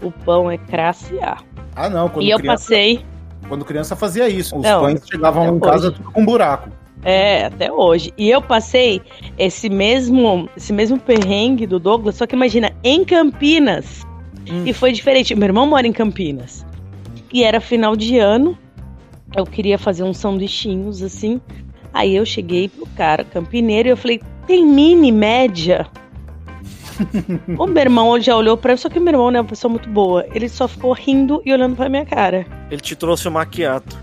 o 0.00 0.12
pão 0.12 0.48
é 0.48 0.58
classe 0.58 1.18
A. 1.18 1.38
Ah, 1.74 1.90
não. 1.90 2.08
Quando, 2.08 2.24
e 2.24 2.30
eu 2.30 2.38
criança, 2.38 2.62
passei, 2.62 3.04
quando 3.48 3.64
criança 3.64 3.94
fazia 3.96 4.28
isso. 4.28 4.56
Os 4.56 4.62
Não, 4.62 4.82
pães 4.82 5.02
chegavam 5.06 5.56
em 5.56 5.60
casa 5.60 5.88
hoje. 5.88 5.96
tudo 5.96 6.10
com 6.10 6.24
buraco. 6.24 6.70
É, 7.04 7.46
até 7.46 7.70
hoje. 7.72 8.12
E 8.16 8.30
eu 8.30 8.40
passei 8.40 9.02
esse 9.36 9.68
mesmo, 9.68 10.48
esse 10.56 10.72
mesmo 10.72 10.98
perrengue 10.98 11.66
do 11.66 11.78
Douglas, 11.78 12.16
só 12.16 12.26
que 12.26 12.36
imagina, 12.36 12.72
em 12.84 13.04
Campinas. 13.04 14.06
Hum. 14.48 14.64
E 14.64 14.72
foi 14.72 14.92
diferente. 14.92 15.34
Meu 15.34 15.48
irmão 15.48 15.66
mora 15.66 15.86
em 15.86 15.92
Campinas. 15.92 16.64
E 17.32 17.42
era 17.42 17.60
final 17.60 17.96
de 17.96 18.18
ano. 18.18 18.56
Eu 19.36 19.44
queria 19.44 19.78
fazer 19.78 20.04
uns 20.04 20.18
sanduichinhos 20.18 21.02
assim. 21.02 21.40
Aí 21.92 22.14
eu 22.14 22.24
cheguei 22.24 22.68
pro 22.68 22.86
cara 22.96 23.24
campineiro 23.24 23.88
e 23.88 23.90
eu 23.90 23.96
falei: 23.96 24.20
"Tem 24.46 24.64
mini 24.64 25.10
média?" 25.10 25.86
O 27.58 27.66
meu 27.66 27.82
irmão 27.82 28.20
já 28.20 28.36
olhou 28.36 28.56
pra 28.56 28.72
mim, 28.72 28.78
só 28.78 28.88
que 28.88 28.98
o 28.98 29.02
meu 29.02 29.12
irmão 29.12 29.30
não 29.30 29.38
é 29.38 29.40
uma 29.40 29.48
pessoa 29.48 29.70
muito 29.70 29.88
boa. 29.88 30.26
Ele 30.34 30.48
só 30.48 30.66
ficou 30.68 30.92
rindo 30.92 31.42
e 31.44 31.52
olhando 31.52 31.76
pra 31.76 31.88
minha 31.88 32.04
cara. 32.04 32.46
Ele 32.70 32.80
te 32.80 32.94
trouxe 32.96 33.28
o 33.28 33.30
maquiato. 33.30 33.96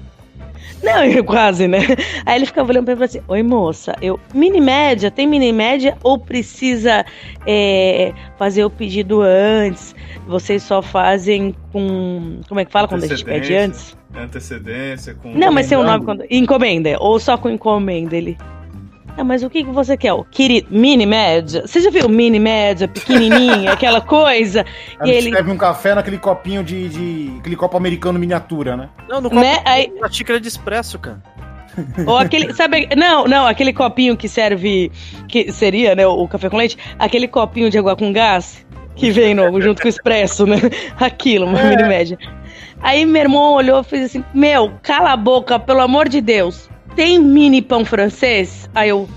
Não, 0.84 1.04
eu 1.04 1.24
quase, 1.26 1.68
né? 1.68 1.80
Aí 2.26 2.38
ele 2.38 2.46
ficava 2.46 2.72
olhando 2.72 2.86
pra 2.86 2.96
mim 2.96 3.04
e 3.04 3.08
falava 3.08 3.18
assim: 3.18 3.22
Oi, 3.28 3.44
moça, 3.44 3.96
eu. 4.02 4.20
Mini 4.34 4.62
média, 4.62 5.12
tem 5.12 5.28
mini 5.28 5.52
média 5.52 5.98
ou 6.04 6.18
precisa 6.18 7.06
é, 7.46 8.14
fazer 8.38 8.64
o 8.64 8.70
pedido 8.70 9.22
antes? 9.22 9.96
Vocês 10.28 10.64
só 10.64 10.82
fazem 10.82 11.56
com. 11.72 12.42
Como 12.48 12.60
é 12.60 12.66
que 12.66 12.72
fala 12.72 12.88
quando 12.88 13.04
a 13.04 13.08
gente 13.08 13.26
pede 13.26 13.54
Antecedência. 13.54 13.66
antes? 13.66 13.98
Antecedência 14.16 15.14
com. 15.16 15.34
Não, 15.34 15.52
mas 15.52 15.68
tem 15.68 15.78
um 15.78 15.84
nome 15.84 16.06
quando. 16.06 16.24
Encomenda, 16.30 16.96
ou 17.00 17.20
só 17.20 17.38
com 17.38 17.50
encomenda 17.50 18.16
ele. 18.16 18.38
Ah, 19.20 19.24
mas 19.24 19.44
o 19.44 19.50
que, 19.50 19.66
que 19.66 19.70
você 19.72 19.98
quer? 19.98 20.14
O 20.14 20.24
querido, 20.24 20.68
mini 20.72 21.06
média? 21.06 21.68
Você 21.68 21.82
já 21.82 21.90
viu 21.90 22.08
mini 22.08 22.40
média, 22.40 22.88
pequenininha, 22.88 23.74
aquela 23.74 24.00
coisa? 24.00 24.66
Aí 25.00 25.10
E 25.12 25.14
ele 25.14 25.32
serve 25.32 25.52
um 25.52 25.58
café 25.58 25.94
naquele 25.94 26.18
copinho 26.18 26.64
de, 26.64 26.88
de- 26.88 27.38
aquele 27.40 27.56
copo 27.58 27.76
americano 27.76 28.18
miniatura, 28.18 28.78
né? 28.78 28.90
Não, 29.10 29.20
no 29.20 29.30
copo 29.30 29.42
Né? 29.42 29.60
Aí- 29.66 29.92
a 30.02 30.10
xícara 30.10 30.40
de 30.40 30.48
expresso, 30.48 30.98
cara. 30.98 31.22
Ou 32.08 32.18
aquele, 32.18 32.54
sabe, 32.54 32.88
não, 32.96 33.26
não, 33.26 33.46
aquele 33.46 33.74
copinho 33.74 34.16
que 34.16 34.28
serve, 34.30 34.92
que 35.28 35.52
seria, 35.52 35.96
né, 35.96 36.08
o 36.08 36.28
café 36.28 36.50
com 36.50 36.58
leite, 36.58 36.78
aquele 36.98 37.28
copinho 37.28 37.70
de 37.70 37.78
água 37.78 37.96
com 37.96 38.12
gás 38.14 38.66
que 38.96 39.12
vem 39.12 39.34
no, 39.34 39.60
junto 39.62 39.82
com 39.82 39.88
o 39.88 39.90
expresso, 39.90 40.46
né? 40.46 40.58
Aquilo, 41.00 41.46
uma 41.46 41.62
mini 41.64 41.84
média. 41.84 42.18
Aí 42.82 43.06
meu 43.06 43.22
irmão 43.22 43.54
olhou 43.54 43.82
e 43.82 43.84
fez 43.84 44.06
assim: 44.06 44.24
Meu, 44.34 44.72
cala 44.82 45.12
a 45.12 45.18
boca, 45.18 45.60
pelo 45.60 45.82
amor 45.82 46.08
de 46.08 46.22
Deus. 46.22 46.70
Tem 47.00 47.18
mini 47.18 47.62
pão 47.62 47.86
francês? 47.86 48.70
Aí 48.76 48.90
eu, 48.90 49.08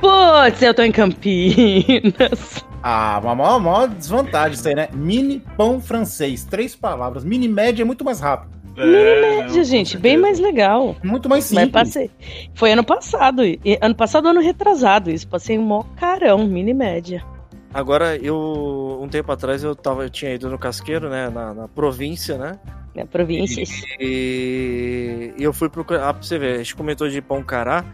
putz, 0.00 0.62
eu 0.62 0.72
tô 0.72 0.80
em 0.82 0.90
Campinas. 0.90 2.64
Ah, 2.88 3.18
uma 3.20 3.34
maior, 3.34 3.58
maior 3.60 3.88
desvantagem 3.88 4.52
isso 4.54 4.68
aí, 4.68 4.74
né? 4.76 4.88
Mini 4.94 5.42
pão 5.56 5.80
francês. 5.80 6.44
Três 6.44 6.74
palavras. 6.76 7.24
Mini 7.24 7.48
média 7.48 7.82
é 7.82 7.84
muito 7.84 8.04
mais 8.04 8.20
rápido. 8.20 8.52
É, 8.76 8.86
Mini 8.86 9.42
média, 9.42 9.64
gente, 9.64 9.98
bem 9.98 10.16
mais 10.16 10.38
legal. 10.38 10.94
Muito 11.02 11.28
mais 11.28 11.50
Mas 11.52 11.64
simples. 11.64 11.72
passei. 11.72 12.10
Foi 12.54 12.70
ano 12.70 12.84
passado. 12.84 13.44
e- 13.44 13.60
Ano 13.82 13.94
passado, 13.96 14.28
ano 14.28 14.40
retrasado. 14.40 15.10
Isso, 15.10 15.26
passei 15.26 15.58
um 15.58 15.62
mó 15.62 15.82
carão, 15.96 16.46
mini 16.46 16.72
média. 16.72 17.24
Agora, 17.74 18.16
eu, 18.16 18.98
um 19.02 19.08
tempo 19.08 19.30
atrás, 19.30 19.62
eu, 19.62 19.74
tava, 19.76 20.04
eu 20.04 20.10
tinha 20.10 20.32
ido 20.34 20.48
no 20.48 20.58
Casqueiro, 20.58 21.08
né, 21.10 21.28
na, 21.28 21.52
na 21.52 21.68
província, 21.68 22.38
né, 22.38 22.58
Minha 22.94 23.06
província. 23.06 23.64
e, 24.00 25.34
e 25.36 25.42
eu 25.42 25.52
fui 25.52 25.68
procurar, 25.68 26.08
ah, 26.08 26.14
pra 26.14 26.22
você 26.22 26.38
ver, 26.38 26.54
a 26.54 26.58
gente 26.58 26.74
comentou 26.74 27.08
de 27.08 27.20
pão 27.20 27.42
cará, 27.42 27.84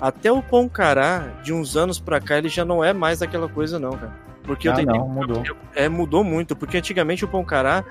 até 0.00 0.30
o 0.30 0.42
pão 0.42 0.68
cará, 0.68 1.40
de 1.42 1.52
uns 1.52 1.76
anos 1.76 1.98
pra 1.98 2.20
cá, 2.20 2.38
ele 2.38 2.48
já 2.48 2.64
não 2.64 2.84
é 2.84 2.92
mais 2.92 3.22
aquela 3.22 3.48
coisa 3.48 3.78
não, 3.78 3.92
cara. 3.92 4.12
Porque 4.42 4.68
eu 4.68 4.72
Ah, 4.72 4.76
tentei 4.76 4.98
não, 4.98 5.08
mudou. 5.08 5.42
É, 5.74 5.88
mudou 5.88 6.24
muito, 6.24 6.54
porque 6.56 6.76
antigamente 6.78 7.24
o 7.24 7.28
pão 7.28 7.44
cará, 7.44 7.84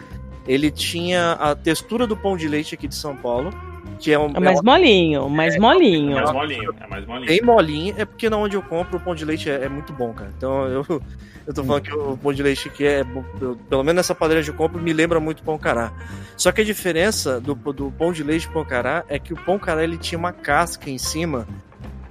ele 0.48 0.70
tinha 0.72 1.34
a 1.34 1.56
textura 1.56 2.06
do 2.06 2.18
pão 2.18 2.36
de 2.36 2.48
leite 2.48 2.76
aqui 2.76 2.88
de 2.88 2.96
São 2.96 3.16
Paulo, 3.16 3.52
que 4.00 4.12
é 4.14 4.18
um, 4.18 4.32
É 4.34 4.40
mais 4.40 4.62
molinho, 4.62 5.30
mais 5.30 5.56
É 5.56 5.60
molinho. 5.60 6.16
mais 6.16 6.32
molinho. 6.32 6.74
É 6.80 6.88
mais 6.88 7.06
molinho. 7.06 7.28
bem 7.28 7.42
molinho, 7.42 7.96
é 7.98 8.06
porque 8.06 8.30
na 8.30 8.38
onde 8.38 8.56
eu 8.56 8.62
compro 8.62 8.98
o 8.98 9.00
pão 9.02 9.14
de 9.14 9.26
leite 9.26 9.50
é, 9.50 9.66
é 9.66 9.70
muito 9.70 9.92
bom, 9.94 10.14
cara. 10.14 10.32
Então 10.38 10.66
eu, 10.68 10.86
eu 11.46 11.54
tô 11.54 11.64
falando 11.64 11.82
que 11.84 11.94
o 11.94 12.18
pão 12.18 12.32
de 12.34 12.42
leite 12.42 12.70
aqui 12.70 12.86
é, 12.86 13.04
bom, 13.04 13.24
eu- 13.42 13.58
pelo 13.70 13.84
menos 13.84 13.98
nessa 13.98 14.16
padaria 14.16 14.42
que 14.44 14.50
eu 14.50 14.54
compro, 14.54 14.82
me 14.82 14.94
lembra 14.94 15.20
muito 15.20 15.44
pão 15.44 15.58
cará. 15.58 15.92
Só 16.38 16.52
que 16.52 16.62
a 16.62 16.64
diferença 16.66 17.40
do, 17.42 17.54
do 17.54 17.92
pão 17.92 18.14
de 18.14 18.24
leite 18.24 18.46
e 18.46 18.50
pão 18.50 18.64
cará 18.64 19.04
é 19.10 19.20
que 19.20 19.34
o 19.34 19.38
pão 19.38 19.60
cará 19.60 19.84
ele 19.84 19.98
tinha 19.98 20.18
uma 20.18 20.32
casca 20.32 20.90
em 20.90 20.98
cima 20.98 21.46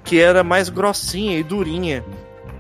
que 0.05 0.19
era 0.21 0.45
mais 0.45 0.69
grossinha 0.69 1.39
e 1.39 1.43
durinha. 1.43 2.05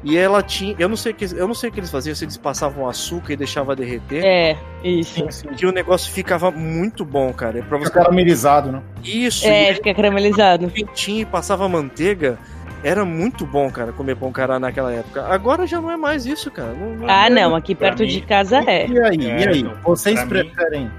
E 0.05 0.17
ela 0.17 0.43
tinha, 0.43 0.75
eu 0.79 0.89
não 0.89 0.97
sei 0.97 1.13
o 1.13 1.15
que, 1.15 1.25
eu 1.25 1.47
não 1.49 1.55
sei 1.55 1.71
o 1.71 1.73
que 1.73 1.81
eles 1.81 1.91
faziam, 1.91 2.15
se 2.15 2.25
eles 2.25 2.37
passavam 2.37 2.89
açúcar 2.89 3.33
e 3.33 3.37
deixavam 3.37 3.75
derreter. 3.75 4.25
É, 4.25 4.57
isso. 4.85 5.25
que 5.57 5.67
o 5.67 5.73
negócio 5.73 6.13
ficava 6.13 6.51
muito 6.51 7.05
bom, 7.05 7.33
cara. 7.33 7.59
É 7.59 7.63
pra 7.63 7.79
Fica 7.79 7.91
você 7.91 7.95
caramelizado, 7.99 8.71
né? 8.73 8.83
isso, 9.03 9.47
É, 9.47 9.75
fica 9.75 9.93
caramelizado. 9.95 10.69
quentinho 10.71 11.23
e 11.23 11.25
passava 11.27 11.69
manteiga. 11.69 12.39
Era 12.85 13.05
muito 13.05 13.45
bom, 13.45 13.69
cara, 13.73 13.91
comer 13.91 14.15
pão 14.15 14.31
cará 14.31 14.61
naquela 14.61 14.93
época. 14.93 15.27
Agora 15.29 15.67
já 15.67 15.81
não 15.81 15.91
é 15.91 15.97
mais 15.97 16.27
isso, 16.27 16.49
cara. 16.49 16.73
Não- 16.75 16.95
não- 16.95 17.11
Ah, 17.11 17.29
não, 17.29 17.57
aqui 17.57 17.75
perto 17.75 18.03
mim- 18.05 18.09
de 18.09 18.21
casa 18.21 18.59
é. 18.59 18.87
E 18.87 19.01
aí, 19.01 19.27
É, 19.27 19.41
e 19.41 19.49
aí? 19.49 19.59
então, 19.61 19.75
Vocês 19.83 20.23
pra 20.25 20.45
mim- 20.45 20.51
preferem. 20.51 20.91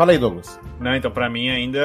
Fala 0.00 0.12
aí, 0.12 0.18
Douglas. 0.18 0.58
Não, 0.80 0.96
então 0.96 1.10
pra 1.10 1.28
mim 1.28 1.50
ainda 1.50 1.78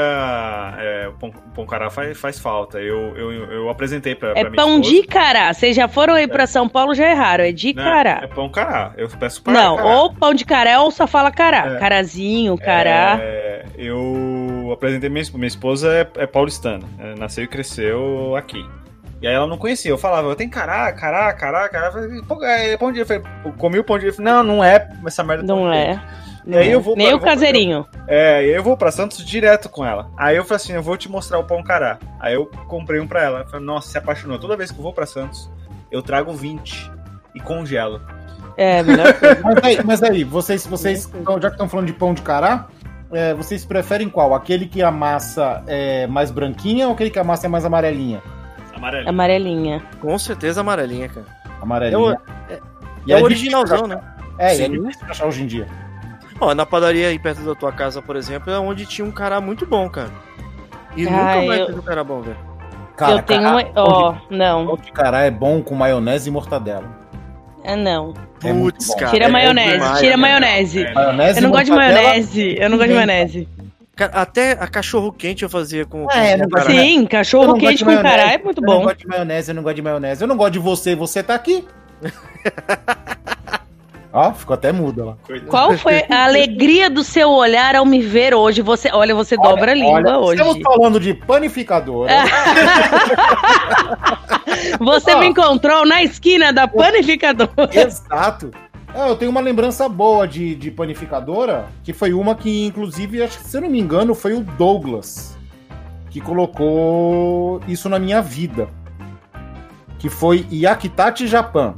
é, 0.79 1.05
o 1.09 1.11
pão, 1.19 1.31
o 1.31 1.49
pão 1.53 1.65
cará 1.65 1.89
faz, 1.89 2.17
faz 2.17 2.39
falta. 2.39 2.79
Eu, 2.79 3.13
eu, 3.17 3.31
eu 3.51 3.69
apresentei 3.69 4.15
pra, 4.15 4.29
É 4.29 4.35
pra 4.35 4.43
minha 4.51 4.55
pão 4.55 4.79
esposa. 4.79 4.89
de 4.89 5.03
cará. 5.05 5.53
Vocês 5.53 5.75
já 5.75 5.89
foram 5.89 6.13
aí 6.13 6.25
pra 6.25 6.47
São 6.47 6.69
Paulo, 6.69 6.95
já 6.95 7.09
erraram. 7.11 7.43
É 7.43 7.51
de 7.51 7.73
Não, 7.73 7.83
cará. 7.83 8.21
É 8.23 8.27
pão 8.27 8.47
cará. 8.47 8.93
Eu 8.95 9.09
peço 9.09 9.43
para 9.43 9.51
Não, 9.51 9.75
cará. 9.75 9.89
ou 9.89 10.13
pão 10.13 10.33
de 10.33 10.45
cará 10.45 10.81
ou 10.81 10.91
só 10.91 11.05
fala 11.05 11.29
cará. 11.29 11.73
É. 11.73 11.77
Carazinho, 11.77 12.57
cará. 12.57 13.19
É, 13.21 13.65
eu 13.77 14.69
apresentei 14.71 15.09
minha, 15.09 15.25
minha 15.33 15.47
esposa 15.47 15.91
é, 15.93 16.07
é 16.23 16.25
paulistana, 16.25 16.87
é, 16.97 17.15
nasceu 17.19 17.43
e 17.43 17.47
cresceu 17.49 18.33
aqui. 18.37 18.65
E 19.21 19.27
aí 19.27 19.33
ela 19.33 19.47
não 19.47 19.57
conhecia, 19.57 19.89
eu 19.91 19.97
falava, 19.97 20.27
eu 20.27 20.35
tenho 20.35 20.49
cará, 20.51 20.91
cará, 20.91 21.31
cará, 21.33 21.69
cará. 21.69 21.87
Eu 21.87 21.91
falei, 21.93 22.21
"Pô, 22.21 22.43
é 22.43 22.77
pão 22.77 22.91
de 22.91 22.99
eu 22.99 23.05
falei, 23.05 23.23
"Eu 23.45 23.51
comi 23.53 23.79
o 23.79 23.83
pão 23.83 23.97
de 23.97 24.07
eu 24.07 24.13
falei, 24.13 24.31
não, 24.31 24.43
não 24.43 24.63
é 24.63 24.87
essa 25.05 25.23
merda 25.23 25.43
Não 25.43 25.71
é. 25.71 25.85
leite." 25.87 26.01
Não 26.45 26.57
E 26.59 26.61
aí 26.61 26.69
é. 26.69 26.75
eu 26.75 26.81
vou 26.81 26.95
Nem 26.95 27.07
pra- 27.07 27.15
o 27.15 27.17
eu 27.17 27.19
vou- 27.19 27.27
caseirinho. 27.27 27.87
É, 28.07 28.41
e 28.43 28.49
aí 28.49 28.51
eu 28.55 28.61
vou 28.61 28.77
pra 28.77 28.91
Santos 28.91 29.25
direto 29.25 29.67
com 29.67 29.83
ela. 29.83 30.11
Aí 30.15 30.35
eu 30.35 30.43
falei 30.43 30.57
assim, 30.57 30.73
eu 30.73 30.83
vou 30.83 30.95
te 30.95 31.09
mostrar 31.09 31.39
o 31.39 31.43
pão 31.43 31.63
cará. 31.63 31.97
Aí 32.19 32.35
eu 32.35 32.45
comprei 32.67 32.99
um 32.99 33.07
pra 33.07 33.23
ela. 33.23 33.39
Ela 33.39 33.47
falou, 33.47 33.65
nossa, 33.65 33.89
se 33.89 33.97
apaixonou. 33.97 34.37
Toda 34.37 34.55
vez 34.55 34.69
que 34.69 34.77
eu 34.77 34.83
vou 34.83 34.93
pra 34.93 35.07
Santos, 35.07 35.49
eu 35.89 36.03
trago 36.03 36.31
20 36.33 36.91
e 37.33 37.39
congelo. 37.39 37.99
É, 38.57 38.83
melhor 38.83 39.11
coisa. 39.17 39.41
Mas 39.41 39.63
aí, 39.63 39.83
mas 39.83 40.03
aí 40.03 40.23
vocês, 40.23 40.67
vocês 40.67 41.09
já 41.41 41.47
que 41.49 41.55
estão 41.55 41.67
falando 41.67 41.87
de 41.87 41.93
pão 41.93 42.13
de 42.13 42.21
cará, 42.21 42.67
é, 43.11 43.33
vocês 43.33 43.65
preferem 43.65 44.07
qual? 44.07 44.35
Aquele 44.35 44.67
que 44.67 44.83
a 44.83 44.91
massa 44.91 45.63
é 45.65 46.05
mais 46.05 46.29
branquinha 46.29 46.85
ou 46.87 46.93
aquele 46.93 47.09
que 47.09 47.17
a 47.17 47.23
massa 47.23 47.47
é 47.47 47.49
mais 47.49 47.65
amarelinha? 47.65 48.21
Amarelo. 48.75 49.09
Amarelinha. 49.09 49.83
Com 50.01 50.17
certeza 50.19 50.61
amarelinha, 50.61 51.09
cara. 51.09 51.25
Amarelinha. 51.61 52.17
É 52.49 52.59
E 53.07 53.13
É 53.13 53.17
é 53.17 53.21
o 53.21 53.23
originalzão, 53.23 53.87
né? 53.87 53.99
É, 54.37 54.49
e 54.57 54.61
é 54.61 54.65
Sim. 54.65 54.71
difícil 54.71 55.05
achar 55.09 55.25
hoje 55.27 55.43
em 55.43 55.47
dia. 55.47 55.67
Ó, 56.39 56.53
na 56.53 56.65
padaria 56.65 57.07
aí 57.07 57.17
perto 57.17 57.41
da 57.41 57.55
tua 57.55 57.71
casa, 57.71 58.01
por 58.01 58.15
exemplo, 58.15 58.51
é 58.51 58.59
onde 58.59 58.85
tinha 58.85 59.05
um 59.05 59.11
cará 59.11 59.39
muito 59.39 59.65
bom, 59.65 59.89
cara. 59.89 60.09
E 60.97 61.07
Ah, 61.07 61.11
nunca 61.11 61.41
mais 61.47 61.59
eu- 61.61 61.65
teve 61.67 61.79
um 61.79 61.83
cará 61.83 62.03
bom, 62.03 62.21
velho. 62.21 62.37
Cara, 62.97 63.11
eu 63.13 63.21
tenho 63.23 63.41
uma. 63.41 63.61
Ó, 63.75 64.15
não. 64.29 64.67
Pão 64.67 64.77
de 64.77 64.91
cará 64.91 65.21
é 65.23 65.31
bom 65.31 65.61
com 65.61 65.75
maionese 65.75 66.29
e 66.29 66.31
mortadela. 66.31 66.85
É 67.63 67.75
não. 67.75 68.13
É 68.43 68.53
Putz, 68.53 68.93
cara. 68.95 69.11
Tira 69.11 69.25
a 69.25 69.29
é 69.29 69.31
maionese, 69.31 69.93
tira 69.99 70.13
a 70.13 70.17
né? 70.17 70.17
maionese. 70.17 70.93
Maionese 70.93 71.37
Eu 71.37 71.41
não 71.43 71.49
e 71.49 71.51
gosto 71.51 71.65
de 71.65 71.71
maionese. 71.71 72.55
Eu 72.59 72.69
não 72.69 72.77
gosto 72.77 72.89
de 72.89 72.95
maionese. 72.95 73.49
Até 73.97 74.51
a 74.53 74.67
cachorro 74.67 75.11
quente 75.11 75.43
eu 75.43 75.49
fazia 75.49 75.85
com. 75.85 76.09
É, 76.11 76.37
com 76.37 76.61
Sim, 76.69 77.05
cachorro 77.05 77.57
quente 77.57 77.83
com 77.83 77.91
maionese, 77.91 78.15
cará 78.15 78.33
é 78.33 78.37
muito 78.37 78.61
Eu 78.61 78.67
não 78.67 78.77
bom. 78.79 78.83
gosto 78.83 78.97
de 78.97 79.07
maionese, 79.07 79.51
eu 79.51 79.55
não 79.55 79.63
gosto 79.63 79.75
de 79.75 79.81
maionese. 79.81 80.21
Eu 80.21 80.27
não 80.27 80.35
gosto 80.37 80.53
de 80.53 80.59
você 80.59 80.91
e 80.91 80.95
você 80.95 81.23
tá 81.23 81.33
aqui. 81.33 81.65
Ó, 84.11 84.31
ficou 84.31 84.53
até 84.53 84.71
muda 84.71 85.03
lá. 85.03 85.17
Qual 85.49 85.77
foi 85.77 86.05
a 86.09 86.23
alegria 86.23 86.89
do 86.89 87.03
seu 87.03 87.29
olhar 87.31 87.75
ao 87.75 87.85
me 87.85 88.01
ver 88.01 88.33
hoje? 88.33 88.61
Você, 88.61 88.89
olha, 88.93 89.13
você 89.13 89.35
dobra 89.35 89.71
a 89.73 89.75
língua 89.75 89.95
Olha, 89.95 90.19
hoje. 90.19 90.41
Estamos 90.41 90.63
falando 90.63 91.01
de 91.01 91.13
panificadora. 91.13 92.13
Você 94.79 95.11
Ó. 95.13 95.19
me 95.19 95.27
encontrou 95.27 95.85
na 95.85 96.01
esquina 96.01 96.53
da 96.53 96.65
panificadora. 96.65 97.69
Exato. 97.73 98.51
É, 98.95 99.09
eu 99.09 99.15
tenho 99.17 99.29
uma 99.29 99.41
lembrança 99.41 99.89
boa 99.89 100.25
de, 100.25 100.55
de 100.55 100.71
panificadora, 100.71 101.67
que 101.83 101.91
foi 101.91 102.13
uma 102.13 102.33
que, 102.33 102.65
inclusive, 102.65 103.21
acho 103.21 103.39
que, 103.39 103.43
se 103.45 103.57
eu 103.57 103.61
não 103.61 103.69
me 103.69 103.77
engano, 103.77 104.15
foi 104.15 104.33
o 104.33 104.39
Douglas 104.39 105.37
que 106.09 106.21
colocou 106.21 107.59
isso 107.67 107.89
na 107.89 107.99
minha 107.99 108.21
vida. 108.21 108.69
Que 109.99 110.07
foi 110.07 110.47
Yakitachi 110.49 111.27
Japan. 111.27 111.75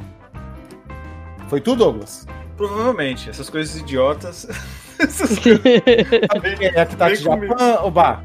Foi 1.48 1.60
tu, 1.60 1.76
Douglas? 1.76 2.28
Provavelmente, 2.56 3.32
essas 3.32 3.50
coisas 3.50 3.76
idiotas. 3.76 4.46
essas 5.02 5.40
que 5.42 5.54
é 5.54 6.86
comigo. 7.24 7.48
Japan, 7.48 7.80
Oba? 7.82 8.24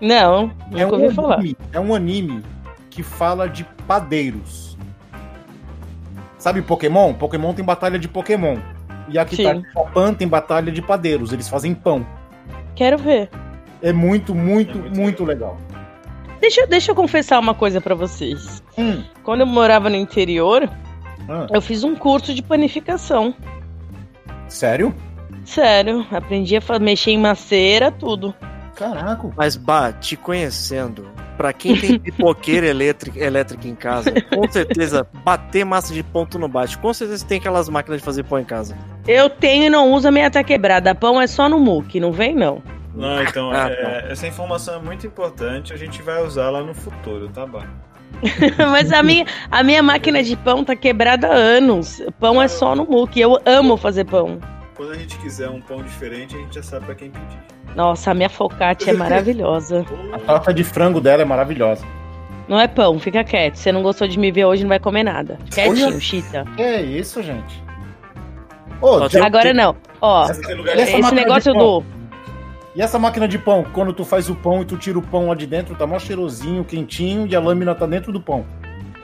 Não, 0.00 0.52
É 0.70 0.84
nunca 0.84 0.96
um, 0.96 1.02
ouvi 1.02 1.14
falar. 1.16 1.34
anime, 1.34 1.56
é 1.72 1.80
um 1.80 1.92
anime 1.92 2.44
que 2.88 3.02
fala 3.02 3.48
de 3.48 3.64
padeiros. 3.84 4.61
Sabe 6.42 6.60
Pokémon? 6.60 7.14
Pokémon 7.14 7.54
tem 7.54 7.64
batalha 7.64 7.96
de 8.00 8.08
Pokémon. 8.08 8.56
E 9.08 9.16
aqui 9.16 9.36
Sim. 9.36 9.62
Japan 9.72 10.12
tem 10.12 10.26
batalha 10.26 10.72
de 10.72 10.82
padeiros. 10.82 11.32
Eles 11.32 11.48
fazem 11.48 11.72
pão. 11.72 12.04
Quero 12.74 12.98
ver. 12.98 13.30
É 13.80 13.92
muito, 13.92 14.34
muito, 14.34 14.76
É 14.76 14.80
muito 14.80 15.00
muito 15.00 15.24
legal. 15.24 15.56
Deixa, 16.40 16.62
eu- 16.62 16.66
deixa 16.66 16.90
eu 16.90 16.96
confessar 16.96 17.38
uma 17.38 17.54
coisa 17.54 17.80
pra 17.80 17.94
vocês. 17.94 18.60
Hum. 18.76 19.04
Quando 19.22 19.42
eu 19.42 19.46
morava 19.46 19.88
no 19.88 19.94
interior, 19.94 20.68
Ah, 21.28 21.46
eu 21.52 21.62
fiz 21.62 21.84
um 21.84 21.94
curso 21.94 22.34
de 22.34 22.42
panificação. 22.42 23.32
sério? 24.48 24.92
Sério, 25.44 26.04
aprendi 26.10 26.56
a 26.56 26.78
mexer 26.80 27.12
em 27.12 27.18
maceira, 27.18 27.92
tudo. 27.92 28.34
Caraca. 28.76 29.30
Mas, 29.36 29.56
Bah, 29.56 29.92
te 29.92 30.16
conhecendo, 30.16 31.06
pra 31.36 31.52
quem 31.52 31.76
tem 31.76 31.98
pipoqueira 32.00 32.66
elétrica, 32.66 33.18
elétrica 33.18 33.68
em 33.68 33.74
casa, 33.74 34.12
com 34.34 34.50
certeza, 34.50 35.06
bater 35.24 35.64
massa 35.64 35.92
de 35.92 36.02
ponto 36.02 36.38
no 36.38 36.48
bate. 36.48 36.78
Com 36.78 36.92
certeza 36.92 37.24
tem 37.26 37.38
aquelas 37.38 37.68
máquinas 37.68 38.00
de 38.00 38.04
fazer 38.04 38.24
pão 38.24 38.38
em 38.38 38.44
casa. 38.44 38.76
Eu 39.06 39.28
tenho 39.28 39.64
e 39.64 39.70
não 39.70 39.92
uso, 39.92 40.08
a 40.08 40.10
minha 40.10 40.30
tá 40.30 40.42
quebrada. 40.42 40.94
Pão 40.94 41.20
é 41.20 41.26
só 41.26 41.48
no 41.48 41.58
muque, 41.58 42.00
não 42.00 42.12
vem 42.12 42.34
não. 42.34 42.62
Não, 42.94 43.22
então, 43.22 43.50
Ah, 43.50 43.68
é, 43.70 44.12
essa 44.12 44.26
informação 44.26 44.74
é 44.74 44.78
muito 44.78 45.06
importante, 45.06 45.72
a 45.72 45.76
gente 45.76 46.02
vai 46.02 46.22
usar 46.22 46.50
lá 46.50 46.62
no 46.62 46.74
futuro, 46.74 47.28
tá 47.28 47.46
bom? 47.46 47.62
Mas 48.70 48.92
a 48.92 49.02
minha, 49.02 49.24
a 49.50 49.62
minha 49.62 49.82
máquina 49.82 50.22
de 50.22 50.36
pão 50.36 50.62
tá 50.62 50.76
quebrada 50.76 51.26
há 51.28 51.34
anos. 51.34 52.02
Pão 52.20 52.40
é 52.40 52.46
só 52.46 52.74
no 52.76 52.84
muque. 52.84 53.20
Eu 53.20 53.38
amo 53.44 53.76
fazer 53.76 54.04
pão. 54.04 54.38
Quando 54.82 54.94
a 54.94 54.98
gente 54.98 55.16
quiser 55.18 55.48
um 55.48 55.60
pão 55.60 55.80
diferente, 55.80 56.34
a 56.34 56.38
gente 56.40 56.56
já 56.56 56.62
sabe 56.64 56.86
pra 56.86 56.96
quem 56.96 57.08
pedir. 57.08 57.38
Nossa, 57.76 58.10
a 58.10 58.14
minha 58.14 58.28
focaccia 58.28 58.92
é 58.92 58.96
maravilhosa. 58.96 59.86
A 60.12 60.18
torta 60.18 60.52
de 60.52 60.64
frango 60.64 61.00
dela 61.00 61.22
é 61.22 61.24
maravilhosa. 61.24 61.86
Não 62.48 62.58
é 62.58 62.66
pão, 62.66 62.98
fica 62.98 63.22
quieto. 63.22 63.54
Você 63.54 63.70
não 63.70 63.80
gostou 63.80 64.08
de 64.08 64.18
me 64.18 64.32
ver 64.32 64.44
hoje, 64.44 64.64
não 64.64 64.68
vai 64.68 64.80
comer 64.80 65.04
nada. 65.04 65.38
Quietinho, 65.52 65.86
Olha. 65.86 66.00
chita. 66.00 66.44
Que 66.56 66.62
é 66.62 66.82
isso, 66.82 67.22
gente? 67.22 67.62
Já- 69.08 69.24
Agora 69.24 69.54
não. 69.54 69.76
Ó, 70.00 70.28
esse 70.28 71.00
de 71.00 71.14
negócio 71.14 71.54
do. 71.54 71.84
E 72.74 72.82
essa 72.82 72.98
máquina 72.98 73.28
de 73.28 73.38
pão, 73.38 73.64
quando 73.72 73.92
tu 73.92 74.04
faz 74.04 74.28
o 74.28 74.34
pão 74.34 74.62
e 74.62 74.64
tu 74.64 74.76
tira 74.76 74.98
o 74.98 75.02
pão 75.02 75.28
lá 75.28 75.36
de 75.36 75.46
dentro, 75.46 75.76
tá 75.76 75.86
mó 75.86 75.96
cheirosinho, 76.00 76.64
quentinho 76.64 77.24
e 77.28 77.36
a 77.36 77.40
lâmina 77.40 77.72
tá 77.72 77.86
dentro 77.86 78.10
do 78.10 78.20
pão. 78.20 78.44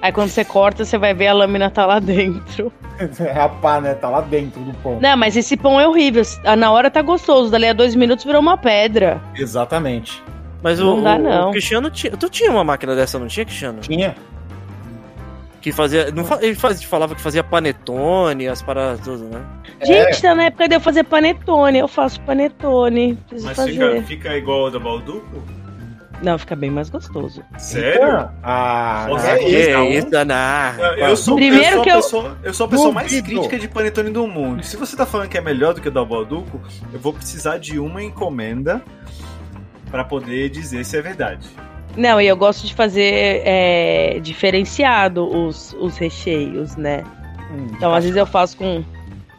Aí 0.01 0.13
quando 0.13 0.29
você 0.31 0.45
corta, 0.45 0.85
você 0.85 0.97
vai 0.97 1.13
ver 1.13 1.27
a 1.29 1.33
lâmina 1.33 1.69
tá 1.71 1.85
lá 1.85 1.99
dentro. 1.99 2.73
Rapaz, 3.35 3.83
né? 3.83 3.95
Tá 3.95 4.09
lá 4.09 4.21
dentro 4.21 4.61
do 4.61 4.73
pão. 4.75 4.99
Não, 5.01 5.17
mas 5.17 5.37
esse 5.37 5.57
pão 5.57 5.81
é 5.81 5.89
horrível. 5.89 6.23
Ah, 6.45 6.55
Na 6.57 6.71
hora 6.71 6.91
tá 6.91 7.03
gostoso, 7.03 7.51
dali 7.51 7.67
a 7.67 7.73
dois 7.73 7.95
minutos 7.95 8.25
virou 8.25 8.41
uma 8.41 8.57
pedra. 8.57 9.21
Exatamente. 9.35 10.23
Mas 10.63 10.79
Não 10.81 10.99
o, 10.99 11.03
dá, 11.03 11.19
não. 11.19 11.49
o 11.49 11.51
Cristiano 11.53 11.91
tinha. 11.91 12.17
Tu 12.17 12.29
tinha 12.31 12.51
uma 12.51 12.65
máquina 12.65 12.95
dessa, 12.95 13.19
não 13.19 13.27
tinha, 13.29 13.45
Cristiano? 13.45 13.81
Tinha. 13.81 14.15
Que 15.61 15.73
fazia. 15.73 16.11
Não, 16.13 16.25
fa- 16.25 16.39
ele 16.41 16.55
faz, 16.55 16.83
falava 16.85 17.15
que 17.17 17.21
fazia 17.21 17.43
panetone, 17.43 18.47
as 18.49 18.63
paradas 18.63 19.01
tudo, 19.01 19.25
né? 19.25 19.41
Gente, 19.83 20.23
tá 20.23 20.35
na 20.35 20.45
época 20.45 20.69
de 20.69 20.75
eu 20.77 20.81
fazer 20.81 21.03
panetone. 21.05 21.79
Eu 21.79 21.89
faço 21.89 22.21
panetone. 22.21 23.19
Mas 23.33 23.57
fazer. 23.57 23.73
fica, 23.73 24.03
fica 24.03 24.37
igual 24.37 24.67
ao 24.67 24.71
da 24.71 24.79
Balduco? 24.79 25.43
Não, 26.23 26.37
fica 26.39 26.57
bem 26.57 26.69
mais 26.71 26.91
gostoso. 26.91 27.43
Sério? 27.59 28.29
Ah, 28.43 29.07
Nossa, 29.09 29.29
é 29.31 29.39
que 29.39 29.47
isso. 29.47 30.11
Não. 30.27 30.85
Eu, 30.85 31.09
eu 31.11 31.17
sou, 31.17 31.37
Primeiro 31.37 31.65
eu 31.67 31.73
sou 31.75 31.83
que 31.85 31.91
a 31.91 31.93
eu- 31.93 31.97
pessoa, 32.03 32.39
eu 32.43 32.55
sou 32.55 32.67
a 32.67 32.69
pessoa 32.69 32.93
mais 32.93 33.09
Duvido. 33.11 33.27
crítica 33.29 33.59
de 33.59 33.69
panetone 33.69 34.11
do 34.11 34.27
mundo. 34.27 34.65
Se 34.65 34.77
você 34.77 34.97
tá 34.97 35.07
falando 35.07 35.29
que 35.29 35.39
é 35.39 35.41
melhor 35.41 35.75
do 35.75 35.81
que 35.81 35.89
o 35.89 35.93
da 35.93 36.05
Balduco, 36.05 36.61
eu 36.93 36.99
vou 36.99 37.13
precisar 37.13 37.59
de 37.59 37.79
uma 37.79 38.03
encomenda 38.03 38.83
pra 39.91 40.03
poder 40.05 40.49
dizer 40.51 40.85
se 40.85 40.97
é 40.97 41.03
verdade. 41.03 41.47
Não, 41.97 42.21
e 42.21 42.27
eu 42.27 42.37
gosto 42.37 42.67
de 42.67 42.75
fazer 42.75 43.43
é, 43.45 44.19
diferenciado 44.21 45.25
os, 45.27 45.73
os 45.81 45.97
recheios, 45.97 46.77
né? 46.77 47.03
Hum, 47.51 47.67
Então, 47.77 47.95
às 47.95 48.05
vezes 48.05 48.17
eu 48.17 48.27
faço 48.27 48.57
com. 48.57 48.85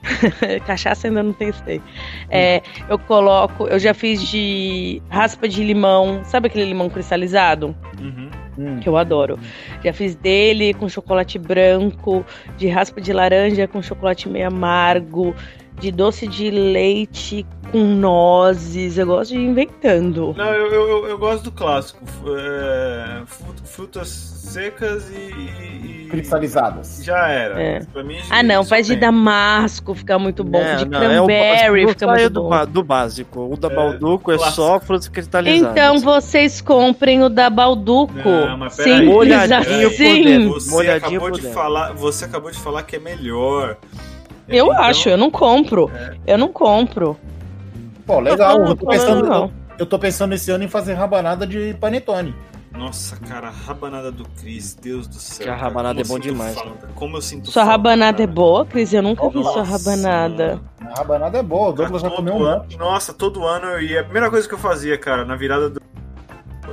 Cachaça 0.66 1.08
ainda 1.08 1.22
não 1.24 1.34
testei. 1.34 1.82
É, 2.30 2.62
eu 2.90 2.98
coloco. 2.98 3.68
Eu 3.68 3.80
já 3.80 3.94
fiz 3.94 4.22
de 4.28 5.02
raspa 5.10 5.48
de 5.48 5.64
limão. 5.64 6.22
Sabe 6.24 6.48
aquele 6.48 6.66
limão 6.66 6.90
cristalizado? 6.90 7.76
Uhum. 8.00 8.30
hum. 8.58 8.80
Que 8.80 8.88
eu 8.90 8.98
adoro. 8.98 9.38
Já 9.84 9.94
fiz 9.94 10.16
dele 10.16 10.74
com 10.74 10.88
chocolate 10.90 11.38
branco, 11.38 12.26
de 12.58 12.68
raspa 12.68 13.02
de 13.02 13.12
laranja 13.14 13.68
com 13.68 13.82
chocolate 13.82 14.28
meio 14.30 14.48
amargo, 14.48 15.36
de 15.80 15.92
doce 15.92 16.28
de 16.28 16.50
leite 16.50 17.46
com 17.72 17.84
nozes. 17.84 18.98
Eu 18.98 19.06
gosto 19.08 19.32
de 19.32 19.38
ir 19.40 19.46
inventando. 19.46 20.34
Não, 20.38 20.54
eu, 20.54 20.68
eu, 20.72 21.08
eu- 21.08 21.18
gosto 21.18 21.44
do 21.46 21.52
clássico. 21.52 22.04
É, 22.38 23.22
fru- 23.26 23.56
frutas 23.66 24.08
secas 24.10 25.10
e- 25.12 25.16
e- 25.16 25.99
Cristalizadas. 26.10 27.02
Já 27.04 27.28
era. 27.30 27.62
É. 27.62 27.80
Pra 27.94 28.04
mim, 28.04 28.18
Ah, 28.30 28.42
não, 28.44 28.64
faz 28.66 28.88
de 28.88 28.96
damasco, 28.96 29.94
fica 29.96 30.18
muito 30.20 30.44
bom. 30.44 30.60
É, 30.60 30.76
de 30.78 30.86
não, 30.86 31.02
é 31.02 31.22
o- 31.22 31.26
cranberry, 31.28 31.88
fica 31.90 32.06
saia 32.06 32.20
muito 32.22 32.34
do, 32.34 32.44
bom. 32.44 32.66
do 32.66 32.84
básico. 32.84 33.50
O 33.54 33.58
da 33.58 33.68
É, 33.70 33.76
Balduco 33.76 34.32
é 34.32 34.38
só 34.38 34.80
frutas 34.80 35.08
cristalizadas. 35.08 35.72
Então 35.72 36.00
vocês 36.00 36.62
comprem 36.62 37.24
o 37.24 37.30
da 37.30 37.50
Balduco. 37.50 38.14
Não. 38.16 38.70
Simples 38.70 39.06
Molhadinho 39.08 39.90
por 39.90 39.94
assim. 40.04 40.24
dentro. 40.24 40.54
Você 40.54 40.72
Molhadinho 40.72 40.98
acabou 41.20 41.30
por 41.32 41.40
de 41.40 41.48
falar, 41.54 41.94
você 41.94 42.26
acabou 42.26 42.52
de 42.52 42.58
falar 42.60 42.84
que 42.84 42.96
é 42.96 43.00
melhor. 43.00 43.78
Eu 44.48 44.68
Então, 44.72 44.84
acho, 44.84 45.10
eu 45.10 45.18
não 45.18 45.30
compro. 45.30 45.92
Eu 46.26 46.38
não 46.38 46.48
compro. 46.48 47.16
Pô, 48.06 48.20
legal. 48.20 48.58
Não, 48.60 48.68
Eu 48.70 48.76
tô, 48.76 48.88
pensando, 48.88 49.28
não. 49.28 49.52
eu 49.78 49.86
tô 49.86 50.00
pensando 50.00 50.34
esse 50.34 50.50
ano 50.50 50.64
em 50.64 50.68
fazer 50.68 50.94
rabanada 50.94 51.46
de 51.46 51.76
panetone. 51.80 52.34
Nossa, 52.80 53.18
cara, 53.18 53.50
a 53.50 53.52
rabanada 53.52 54.10
do 54.12 54.24
Cris, 54.40 54.74
Deus 54.74 55.06
do 55.06 55.16
céu. 55.16 55.44
Que 55.46 55.50
a 55.52 55.56
rabanada 55.56 56.00
é 56.00 56.04
bom 56.06 56.18
demais, 56.18 56.56
falta, 56.56 56.88
Como 56.96 57.18
eu 57.18 57.22
sinto 57.22 57.52
Sua 57.52 57.64
falta, 57.64 57.72
rabanada 57.72 58.24
é 58.24 58.26
cara. 58.26 58.36
boa, 58.36 58.66
Cris? 58.66 58.94
Eu 58.94 59.02
nunca 59.04 59.28
vi 59.28 59.44
sua 59.44 59.58
Nossa, 59.58 59.64
rabanada. 59.64 60.62
A 60.80 60.98
rabanada 61.00 61.38
é 61.38 61.44
boa. 61.44 61.70
O 61.70 61.74
Douglas 61.74 62.02
já 62.02 62.10
comeu 62.10 62.34
um 62.36 62.44
ano- 62.44 62.62
monte. 62.64 62.78
Nossa, 62.78 63.14
todo 63.14 63.46
ano 63.46 63.66
eu 63.68 63.82
ia. 63.82 64.00
A 64.00 64.04
primeira 64.04 64.30
coisa 64.30 64.48
que 64.48 64.54
eu 64.54 64.58
fazia, 64.58 64.98
cara, 64.98 65.26
na 65.26 65.36
virada 65.36 65.70
do. 65.70 65.82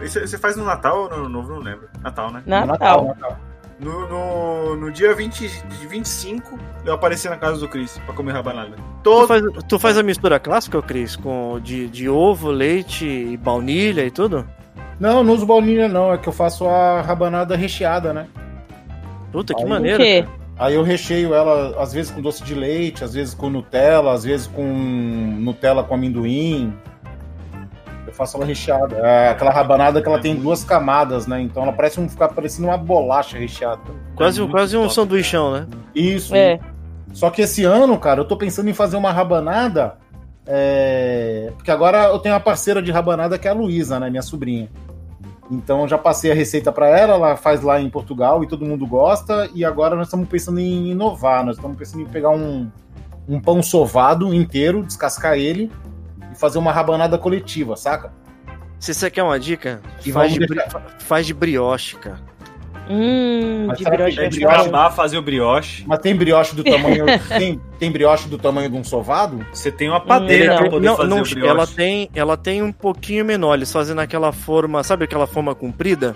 Você 0.00 0.38
faz 0.38 0.56
no 0.56 0.64
Natal 0.64 1.02
ou 1.02 1.08
no 1.10 1.14
Ano 1.16 1.28
Novo? 1.28 1.54
Não 1.54 1.58
lembro. 1.60 1.88
Natal, 2.00 2.30
né? 2.30 2.42
Natal. 2.46 3.04
Natal. 3.06 3.38
No, 3.80 4.08
no, 4.08 4.76
no 4.76 4.90
dia 4.92 5.14
20, 5.14 5.48
de 5.48 5.86
25, 5.86 6.58
eu 6.84 6.94
apareci 6.94 7.28
na 7.28 7.36
casa 7.36 7.58
do 7.60 7.68
Cris 7.68 7.98
pra 8.06 8.14
comer 8.14 8.32
rabanada. 8.32 8.74
Todo. 9.02 9.22
Tu 9.22 9.26
faz, 9.28 9.42
tu 9.68 9.78
faz 9.78 9.98
a 9.98 10.02
mistura 10.02 10.38
clássica, 10.38 10.80
Cris? 10.80 11.14
Com 11.16 11.60
de, 11.60 11.88
de 11.88 12.08
ovo, 12.08 12.48
leite 12.50 13.04
e 13.06 13.36
baunilha 13.36 14.02
e 14.06 14.10
tudo? 14.10 14.48
Não, 14.98 15.22
não 15.22 15.34
uso 15.34 15.46
baunilha 15.46 15.88
não. 15.88 16.12
É 16.12 16.18
que 16.18 16.28
eu 16.28 16.32
faço 16.32 16.66
a 16.66 17.00
rabanada 17.02 17.56
recheada, 17.56 18.12
né? 18.12 18.26
Puta, 19.32 19.54
que 19.54 19.62
Aí, 19.62 19.68
maneiro. 19.68 20.02
quê? 20.02 20.22
cara. 20.22 20.46
Aí 20.58 20.74
eu 20.74 20.82
recheio 20.82 21.34
ela, 21.34 21.74
às 21.82 21.92
vezes 21.92 22.10
com 22.10 22.22
doce 22.22 22.42
de 22.42 22.54
leite, 22.54 23.04
às 23.04 23.12
vezes 23.12 23.34
com 23.34 23.50
Nutella, 23.50 24.12
às 24.14 24.24
vezes 24.24 24.46
com 24.46 24.62
Nutella 24.64 25.84
com 25.84 25.94
amendoim. 25.94 26.72
Eu 28.06 28.12
faço 28.14 28.38
ela 28.38 28.46
recheada. 28.46 28.96
É 28.96 29.28
aquela 29.28 29.50
rabanada 29.50 30.00
que 30.00 30.08
ela 30.08 30.18
tem 30.18 30.34
duas 30.34 30.64
camadas, 30.64 31.26
né? 31.26 31.42
Então 31.42 31.62
ela 31.62 31.72
parece 31.72 32.00
um, 32.00 32.08
ficar 32.08 32.28
parecendo 32.28 32.68
uma 32.68 32.78
bolacha 32.78 33.36
recheada. 33.36 33.82
Quase, 34.14 34.40
muito 34.40 34.52
quase 34.52 34.76
um 34.78 34.82
top, 34.82 34.94
sanduichão, 34.94 35.52
né? 35.52 35.66
Isso. 35.94 36.34
É. 36.34 36.58
Só 37.12 37.28
que 37.28 37.42
esse 37.42 37.64
ano, 37.64 37.98
cara, 37.98 38.20
eu 38.20 38.24
tô 38.24 38.36
pensando 38.36 38.70
em 38.70 38.74
fazer 38.74 38.96
uma 38.96 39.12
rabanada. 39.12 39.96
é, 40.46 41.52
Porque 41.56 41.70
agora 41.70 42.04
eu 42.04 42.18
tenho 42.18 42.34
uma 42.34 42.40
parceira 42.40 42.80
de 42.80 42.90
rabanada 42.90 43.38
que 43.38 43.46
é 43.46 43.50
a 43.50 43.54
Luísa, 43.54 44.00
né? 44.00 44.08
Minha 44.08 44.22
sobrinha. 44.22 44.70
Então 45.50 45.86
já 45.86 45.96
passei 45.96 46.30
a 46.30 46.34
receita 46.34 46.72
pra 46.72 46.88
ela, 46.88 47.14
ela 47.14 47.36
faz 47.36 47.62
lá 47.62 47.80
em 47.80 47.88
Portugal 47.88 48.42
e 48.42 48.48
todo 48.48 48.64
mundo 48.66 48.86
gosta. 48.86 49.48
E 49.54 49.64
agora 49.64 49.94
nós 49.94 50.08
estamos 50.08 50.28
pensando 50.28 50.58
em 50.58 50.90
inovar. 50.90 51.44
Nós 51.44 51.56
estamos 51.56 51.76
pensando 51.76 52.02
em 52.02 52.06
pegar 52.06 52.30
um, 52.30 52.70
um 53.28 53.40
pão 53.40 53.62
sovado 53.62 54.34
inteiro, 54.34 54.82
descascar 54.82 55.34
ele 55.38 55.70
e 56.32 56.34
fazer 56.36 56.58
uma 56.58 56.72
rabanada 56.72 57.16
coletiva, 57.16 57.76
saca? 57.76 58.12
Se 58.78 58.92
você 58.92 59.10
quer 59.10 59.22
uma 59.22 59.38
dica, 59.40 59.80
faz 60.12 60.32
de, 60.32 60.40
bri- 60.46 60.64
faz 60.98 61.26
de 61.26 61.32
brioche, 61.34 61.96
cara. 61.96 62.18
Hum, 62.88 63.66
Mas 63.68 63.78
de 63.78 63.84
brioche. 63.84 64.20
é 64.20 64.24
É 64.26 64.28
brioche? 64.28 64.54
acabar 64.60 64.90
fazer 64.90 65.18
o 65.18 65.22
brioche. 65.22 65.84
Mas 65.86 65.98
tem 65.98 66.14
brioche 66.14 66.54
do 66.54 66.62
tamanho. 66.62 67.06
tem, 67.36 67.60
tem 67.78 67.90
brioche 67.90 68.28
do 68.28 68.38
tamanho 68.38 68.70
de 68.70 68.76
um 68.76 68.84
sovado? 68.84 69.44
Você 69.52 69.70
tem 69.72 69.88
uma 69.88 70.00
padeira 70.00 70.52
Não. 70.54 70.56
pra 70.62 70.70
poder 70.70 70.86
Não, 70.86 70.96
fazer 70.96 71.08
não, 71.08 71.18
o 71.20 71.22
brioche. 71.22 71.46
ela 71.48 71.66
tem, 71.66 72.10
ela 72.14 72.36
tem 72.36 72.62
um 72.62 72.72
pouquinho 72.72 73.24
menor, 73.24 73.54
eles 73.54 73.72
fazem 73.72 73.94
naquela 73.94 74.30
forma, 74.32 74.82
sabe 74.84 75.04
aquela 75.04 75.26
forma 75.26 75.54
comprida? 75.54 76.14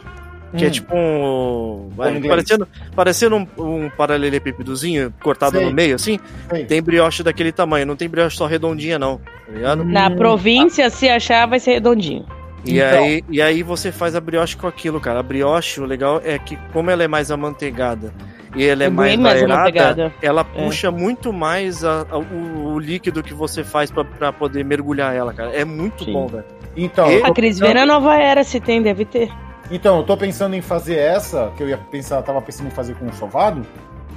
Que 0.56 0.64
é 0.64 0.68
Hum. 0.68 0.70
tipo 0.72 0.96
um. 0.96 1.90
parecendo 2.28 2.68
parecendo 2.94 3.36
um, 3.36 3.46
um 3.84 3.90
paralelepípedozinho 3.90 5.12
cortado 5.22 5.56
Sei. 5.56 5.64
no 5.64 5.72
meio, 5.72 5.94
assim. 5.94 6.18
Sei. 6.50 6.64
Tem 6.64 6.82
brioche 6.82 7.22
daquele 7.22 7.52
tamanho, 7.52 7.86
não 7.86 7.94
tem 7.94 8.08
brioche 8.08 8.36
só 8.36 8.46
redondinha, 8.46 8.98
não. 8.98 9.18
Tá 9.18 9.52
ligado? 9.52 9.84
Na 9.84 10.08
Hum. 10.08 10.16
província, 10.16 10.90
se 10.90 11.08
achar, 11.08 11.46
vai 11.46 11.60
ser 11.60 11.72
redondinho. 11.74 12.24
E, 12.64 12.78
Então. 12.78 13.02
aí, 13.04 13.24
e 13.30 13.40
aí 13.42 13.62
você 13.62 13.90
faz 13.90 14.14
a 14.14 14.20
brioche 14.20 14.56
com 14.56 14.66
aquilo, 14.66 15.00
cara. 15.00 15.20
A 15.20 15.22
brioche, 15.22 15.80
o 15.80 15.84
legal 15.84 16.20
é 16.24 16.38
que, 16.38 16.56
como 16.72 16.90
ela 16.90 17.02
é 17.02 17.08
mais 17.08 17.30
amanteigada 17.30 18.12
e 18.54 18.64
ela 18.66 18.84
é 18.84 18.90
mais 18.90 19.16
mais 19.18 19.36
aerada, 19.36 19.54
amanteigada. 19.54 20.12
ela 20.20 20.40
É. 20.54 20.64
puxa 20.64 20.90
muito 20.90 21.32
mais 21.32 21.84
a- 21.84 22.06
a- 22.10 22.18
o, 22.18 22.74
o 22.74 22.78
líquido 22.78 23.22
que 23.22 23.32
você 23.32 23.64
faz 23.64 23.90
pra, 23.90 24.04
pra 24.04 24.32
poder 24.32 24.64
mergulhar 24.64 25.14
ela, 25.14 25.32
cara. 25.32 25.50
É 25.54 25.64
muito 25.64 26.04
Sim. 26.04 26.12
bom, 26.12 26.26
velho. 26.26 26.44
Então, 26.76 27.10
E- 27.10 27.22
A 27.22 27.32
Cris 27.32 27.58
pensando- 27.58 27.68
vê 27.68 27.74
na 27.74 27.86
nova 27.86 28.14
era, 28.16 28.44
se 28.44 28.60
tem, 28.60 28.82
deve 28.82 29.04
ter. 29.04 29.30
Então, 29.70 29.98
eu 29.98 30.02
tô 30.02 30.16
pensando 30.16 30.54
em 30.54 30.60
fazer 30.60 30.96
essa, 30.96 31.52
que 31.56 31.62
eu 31.62 31.68
ia 31.68 31.78
pensar, 31.78 32.20
tava 32.22 32.42
pensando 32.42 32.66
em 32.66 32.70
fazer 32.70 32.94
com 32.96 33.06
o 33.06 33.12
sovado, 33.14 33.64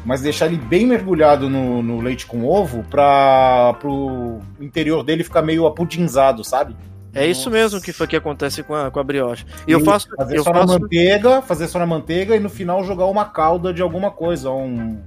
mas 0.04 0.20
deixar 0.22 0.48
ele 0.48 0.58
bem 0.58 0.86
mergulhado 0.86 1.48
no, 1.50 1.82
no 1.82 2.02
leite 2.02 2.26
com 2.26 2.44
ovo 2.46 2.84
para 2.90 3.74
pro 3.80 4.40
interior 4.60 5.04
dele 5.04 5.24
ficar 5.24 5.42
meio 5.44 5.66
apudinzado, 5.66 6.44
sabe? 6.44 6.76
É 7.16 7.26
isso 7.28 7.50
mesmo 7.50 7.80
que, 7.80 7.94
foi 7.94 8.08
que 8.08 8.16
acontece 8.16 8.64
com 8.64 8.74
a, 8.74 8.90
com 8.90 9.00
a 9.00 9.04
brioche. 9.04 9.46
E 9.68 9.72
eu 9.72 9.80
faço. 9.82 10.08
fazer 10.16 10.38
Eu 10.38 10.44
só 10.44 10.52
na 10.52 10.60
faço 10.62 10.80
manteiga, 10.80 11.42
fazer 11.42 11.68
só 11.68 11.80
na 11.80 11.86
manteiga 11.86 12.36
e 12.36 12.40
no 12.40 12.50
final 12.50 12.84
jogar 12.84 13.06
uma 13.06 13.26
calda 13.26 13.74
de 13.74 13.82
alguma 13.82 14.10
coisa, 14.10 14.50
um 14.50 15.00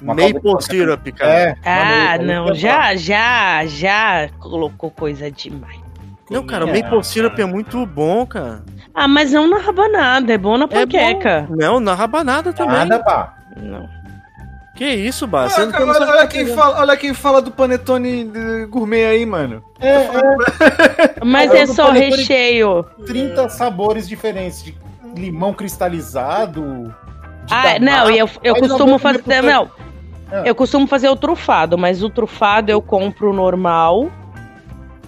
uma 0.00 0.14
maple 0.14 0.60
syrup, 0.60 1.06
cara. 1.12 1.32
É. 1.32 1.56
Ah, 1.64 2.18
maneiro, 2.18 2.44
não, 2.44 2.54
já, 2.54 2.94
já, 2.96 3.64
já 3.66 4.28
colocou 4.38 4.90
coisa 4.90 5.30
demais. 5.30 5.80
Não, 6.30 6.44
cara, 6.44 6.66
o 6.66 6.68
É, 6.68 6.82
maple 6.82 7.04
syrup 7.04 7.36
cara. 7.36 7.48
é 7.48 7.52
muito 7.52 7.86
bom, 7.86 8.26
cara. 8.26 8.62
Ah, 8.92 9.08
mas 9.08 9.32
não 9.32 9.48
na 9.48 9.58
rabanada, 9.58 10.32
é 10.32 10.38
bom 10.38 10.56
na 10.58 10.64
É 10.64 10.68
panqueca. 10.68 11.46
Não, 11.50 11.80
na 11.80 11.94
rabanada 11.94 12.52
também. 12.52 12.76
Nada, 12.76 13.02
pá. 13.02 13.36
Não. 13.56 13.88
Que 14.76 14.84
isso, 14.84 15.26
Bar? 15.26 15.46
Ah, 15.46 15.66
cara, 15.68 15.86
olha, 15.86 16.06
olha 16.10 16.26
quem 16.26 16.46
fala, 16.54 16.80
olha 16.80 16.96
quem 16.96 17.14
fala 17.14 17.40
do 17.40 17.50
panetone 17.50 18.30
gourmet 18.68 19.06
aí, 19.06 19.24
mano. 19.24 19.64
É, 19.80 19.94
é 19.94 21.24
Mas 21.24 21.50
é 21.52 21.66
só 21.66 21.90
recheio. 21.90 22.84
30 23.06 23.48
sabores 23.48 24.06
diferentes 24.06 24.62
de 24.62 24.74
limão 25.16 25.54
cristalizado. 25.54 26.94
de 27.46 27.54
Ah, 27.54 27.78
não, 27.80 28.10
e 28.10 28.18
eu, 28.18 28.28
eu 28.44 28.54
Aí 28.54 28.60
costumo 28.60 28.98
fazer. 28.98 29.22
Não, 29.42 29.70
Ah. 30.30 30.42
eu 30.44 30.54
costumo 30.54 30.86
fazer 30.86 31.08
o 31.08 31.16
trufado, 31.16 31.78
mas 31.78 32.02
o 32.02 32.10
trufado 32.10 32.70
eu 32.70 32.82
compro 32.82 33.32
normal. 33.32 34.10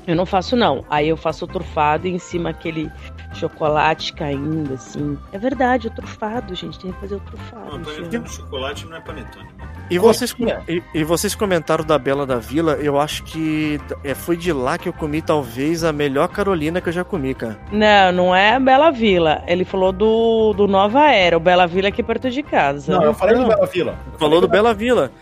Eu 0.09 0.17
não 0.17 0.25
faço, 0.25 0.57
não. 0.57 0.87
Aí 0.89 1.07
eu 1.07 1.19
faço 1.19 1.45
o 1.45 1.49
trufado 1.49 2.07
e 2.09 2.11
em 2.11 2.19
cima 2.19 2.49
aquele 2.49 2.91
chocolate 3.35 4.15
caindo, 4.15 4.73
assim. 4.73 5.19
É 5.31 5.39
verdade, 5.39 5.87
o 5.87 5.91
trufado, 5.91 6.55
gente. 6.55 6.79
Tem 6.79 6.91
que 6.91 6.99
fazer 6.99 7.17
o 7.17 7.21
trufado. 7.21 7.77
Não, 7.77 7.83
panetone 7.83 8.19
de 8.25 8.31
chocolate 8.33 8.87
não 8.87 8.97
é 8.97 9.01
panetone. 9.01 9.47
E 9.91 9.99
vocês, 9.99 10.35
e, 10.67 10.83
e 10.95 11.05
vocês 11.05 11.35
comentaram 11.35 11.85
da 11.85 11.99
Bela 11.99 12.25
da 12.25 12.37
Vila, 12.37 12.73
eu 12.81 12.99
acho 12.99 13.23
que 13.25 13.79
é, 14.03 14.15
foi 14.15 14.35
de 14.35 14.51
lá 14.51 14.79
que 14.79 14.89
eu 14.89 14.95
comi 14.95 15.21
talvez 15.21 15.85
a 15.85 15.93
melhor 15.93 16.29
Carolina 16.29 16.81
que 16.81 16.89
eu 16.89 16.93
já 16.93 17.05
comi, 17.05 17.35
cara. 17.35 17.59
Não, 17.71 18.11
não 18.11 18.35
é 18.35 18.59
Bela 18.59 18.91
Vila. 18.91 19.43
Ele 19.47 19.67
falou 19.67 19.93
do, 19.93 20.55
do 20.55 20.67
Nova 20.67 21.11
Era. 21.11 21.37
O 21.37 21.41
Bela 21.41 21.67
Vila 21.67 21.89
é 21.89 21.91
aqui 21.91 22.03
perto 22.03 22.31
de 22.31 22.43
casa. 22.43 22.93
Não, 22.93 23.01
Não, 23.01 23.07
eu 23.09 23.15
falei 23.15 23.35
do 23.35 23.43
Não. 23.43 23.49
Bela 23.49 23.67
Vila. 23.67 23.99
Eu 24.11 24.19
Falou 24.19 24.41
do 24.41 24.49
Bela 24.49 24.73
Vila. 24.73 25.13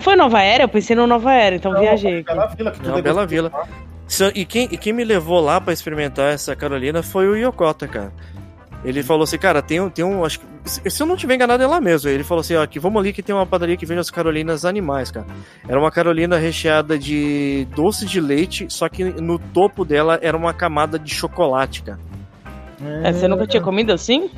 foi 0.00 0.16
Nova 0.16 0.42
Era? 0.42 0.64
Eu 0.64 0.68
pensei 0.68 0.96
no 0.96 1.06
Nova 1.06 1.32
Era, 1.32 1.54
então 1.54 1.72
Não, 1.72 1.80
viajei. 1.80 2.24
Bela 2.24 2.46
Vila, 2.46 2.72
que 2.72 2.78
tudo 2.78 2.90
Não, 2.90 2.98
é 2.98 3.02
Bela 3.02 3.26
Vila. 3.26 3.50
tá? 3.50 3.64
E 4.34 4.44
quem, 4.44 4.68
e 4.70 4.76
quem 4.76 4.92
me 4.92 5.04
levou 5.04 5.40
lá 5.40 5.60
pra 5.60 5.72
experimentar 5.72 6.32
essa 6.32 6.54
Carolina 6.54 7.02
foi 7.02 7.26
o 7.26 7.36
Yokota, 7.36 7.88
cara. 7.88 8.12
Ele 8.84 9.02
falou 9.02 9.24
assim, 9.24 9.38
cara, 9.38 9.62
tem 9.62 9.80
um, 9.80 9.88
tem 9.88 10.04
um, 10.04 10.24
acho 10.24 10.40
que, 10.40 10.90
se 10.90 11.02
eu 11.02 11.06
não 11.06 11.16
tiver 11.16 11.36
enganado 11.36 11.62
é 11.62 11.66
lá 11.66 11.80
mesmo. 11.80 12.10
Ele 12.10 12.22
falou 12.22 12.42
assim, 12.42 12.54
ó, 12.54 12.66
que 12.66 12.78
vamos 12.78 13.00
ali 13.00 13.14
que 13.14 13.22
tem 13.22 13.34
uma 13.34 13.46
padaria 13.46 13.78
que 13.78 13.86
vende 13.86 14.00
as 14.00 14.10
Carolinas 14.10 14.66
animais, 14.66 15.10
cara. 15.10 15.26
Era 15.66 15.80
uma 15.80 15.90
Carolina 15.90 16.36
recheada 16.36 16.98
de 16.98 17.66
doce 17.74 18.04
de 18.04 18.20
leite, 18.20 18.66
só 18.68 18.88
que 18.88 19.02
no 19.04 19.38
topo 19.38 19.86
dela 19.86 20.18
era 20.20 20.36
uma 20.36 20.52
camada 20.52 20.98
de 20.98 21.14
chocolate, 21.14 21.82
cara. 21.82 21.98
É, 23.02 23.10
você 23.10 23.26
nunca 23.26 23.46
tinha 23.46 23.62
comido 23.62 23.90
assim? 23.90 24.30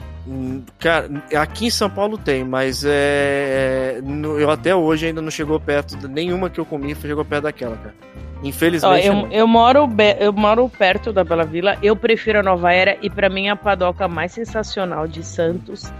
Cara, 0.78 1.08
aqui 1.38 1.66
em 1.66 1.70
São 1.70 1.88
Paulo 1.88 2.18
tem, 2.18 2.42
mas 2.44 2.84
é, 2.86 4.00
no- 4.02 4.38
eu 4.40 4.50
até 4.50 4.74
hoje 4.74 5.06
ainda 5.06 5.22
não 5.22 5.30
chegou 5.30 5.60
perto, 5.60 5.96
de- 5.96 6.08
nenhuma 6.08 6.50
que 6.50 6.58
eu 6.58 6.64
comi 6.66 6.94
chegou 6.96 7.24
perto 7.24 7.44
daquela, 7.44 7.76
cara. 7.76 7.94
Ó, 8.42 8.46
Infelizmente. 8.46 9.06
eu, 9.06 9.12
não. 9.14 9.28
eu, 9.32 9.46
moro 9.46 9.86
be- 9.86 10.16
eu 10.18 10.32
moro 10.32 10.68
perto 10.68 11.12
da 11.12 11.22
Bela 11.24 11.44
Vila, 11.44 11.76
eu 11.82 11.94
prefiro 11.96 12.40
a 12.40 12.42
Nova 12.42 12.72
Era 12.72 12.96
e 13.00 13.08
pra 13.08 13.28
mim 13.28 13.48
a 13.48 13.56
padoca 13.56 14.08
mais 14.08 14.32
sensacional 14.32 15.06
de 15.06 15.22
Santos, 15.22 15.90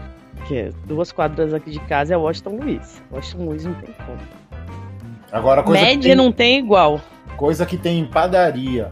que 0.47 0.57
é 0.57 0.71
duas 0.87 1.13
quadras 1.13 1.55
aqui 1.55 1.71
de 1.71 1.81
casa, 1.81 2.15
é 2.15 2.17
Washington 2.17 2.59
Luiz. 2.63 3.03
Washington 3.13 3.45
Luiz 3.45 3.65
não 3.65 3.75
tem 3.75 3.95
como. 4.05 4.19
Agora, 5.33 5.63
coisa 5.63 5.83
Média 5.83 6.03
tem, 6.03 6.15
não 6.17 6.31
tem 6.33 6.59
igual. 6.59 7.01
coisa 7.37 7.65
que 7.65 7.77
tem 7.77 8.01
em 8.01 8.05
padaria. 8.07 8.91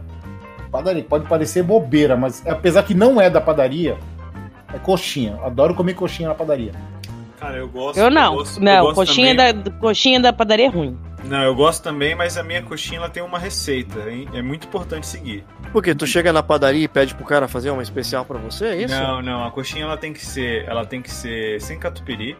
Padaria, 0.71 1.03
pode 1.03 1.27
parecer 1.27 1.63
bobeira, 1.63 2.17
mas 2.17 2.45
apesar 2.47 2.83
que 2.83 2.93
não 2.93 3.19
é 3.21 3.29
da 3.29 3.39
padaria, 3.39 3.95
é 4.75 4.79
coxinha. 4.79 5.39
Adoro 5.43 5.73
comer 5.73 5.93
coxinha 5.93 6.29
na 6.29 6.35
padaria. 6.35 6.71
Cara, 7.39 7.57
eu 7.57 7.67
gosto. 7.67 7.97
Eu 7.97 8.09
não. 8.09 8.35
gosto- 8.35 8.59
eu 8.59 8.63
não, 8.63 8.81
gosto 8.83 8.95
coxinha, 8.95 9.35
também. 9.35 9.63
da, 9.63 9.71
coxinha 9.71 10.19
da 10.19 10.33
padaria 10.33 10.65
é 10.65 10.69
ruim. 10.69 10.97
Não, 11.25 11.41
eu 11.41 11.55
gosto 11.55 11.81
também, 11.83 12.13
mas 12.13 12.37
a 12.37 12.43
minha 12.43 12.61
coxinha 12.61 12.99
ela 12.99 13.09
tem 13.09 13.23
uma 13.23 13.39
receita, 13.39 13.99
hein? 14.09 14.27
É 14.33 14.41
muito 14.43 14.67
importante 14.67 15.07
seguir. 15.07 15.43
Por 15.71 15.81
quê? 15.83 15.95
Tu 15.95 16.05
chega 16.05 16.31
na 16.31 16.43
padaria 16.43 16.83
e 16.83 16.87
pede 16.87 17.15
pro 17.15 17.25
cara 17.25 17.47
fazer 17.47 17.71
uma 17.71 17.81
especial 17.81 18.23
pra 18.25 18.37
você, 18.37 18.65
é 18.65 18.81
isso? 18.83 18.93
Não, 18.95 19.21
não, 19.23 19.43
a 19.43 19.49
coxinha 19.51 19.85
ela 19.85 19.97
tem 19.97 20.13
que 20.13 20.23
ser, 20.23 20.65
ela 20.67 20.85
tem 20.85 21.01
que 21.01 21.09
ser 21.11 21.59
sem 21.61 21.79
catupiry. 21.79 22.37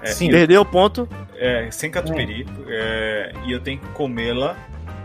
É, 0.00 0.06
Sim. 0.06 0.30
Perdeu 0.30 0.62
o 0.62 0.64
ponto. 0.64 1.08
É, 1.36 1.70
sem 1.70 1.90
catupiry. 1.90 2.46
é, 2.68 3.32
e 3.44 3.52
eu 3.52 3.60
tenho 3.60 3.78
que 3.78 3.88
comê-la 3.88 4.56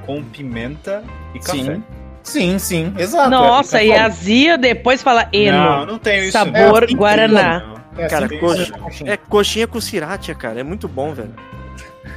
com 0.05 0.23
pimenta 0.23 1.03
e 1.35 1.39
café. 1.39 1.57
Sim. 1.75 1.83
Sim, 2.27 2.59
sim, 2.59 2.93
exato. 2.97 3.29
Nossa, 3.29 3.79
é, 3.79 3.85
e 3.87 3.91
é, 3.91 3.99
azia 3.99 4.57
depois 4.57 5.01
fala 5.01 5.27
eno. 5.31 5.57
Não, 5.57 5.85
não 5.85 5.97
tenho 5.99 6.23
isso. 6.23 6.33
Sabor 6.33 6.83
É 6.83 6.85
assim 6.85 6.95
Guaraná. 6.95 7.59
Não. 7.95 8.03
é 8.03 8.07
cara, 8.07 8.27
coxa- 8.29 8.63
é 8.73 8.77
coxinha. 8.79 9.11
É 9.13 9.17
coxinha 9.17 9.67
com 9.67 9.79
sriracha, 9.79 10.35
cara. 10.35 10.59
É 10.59 10.63
muito 10.63 10.87
bom, 10.87 11.13
velho. 11.13 11.33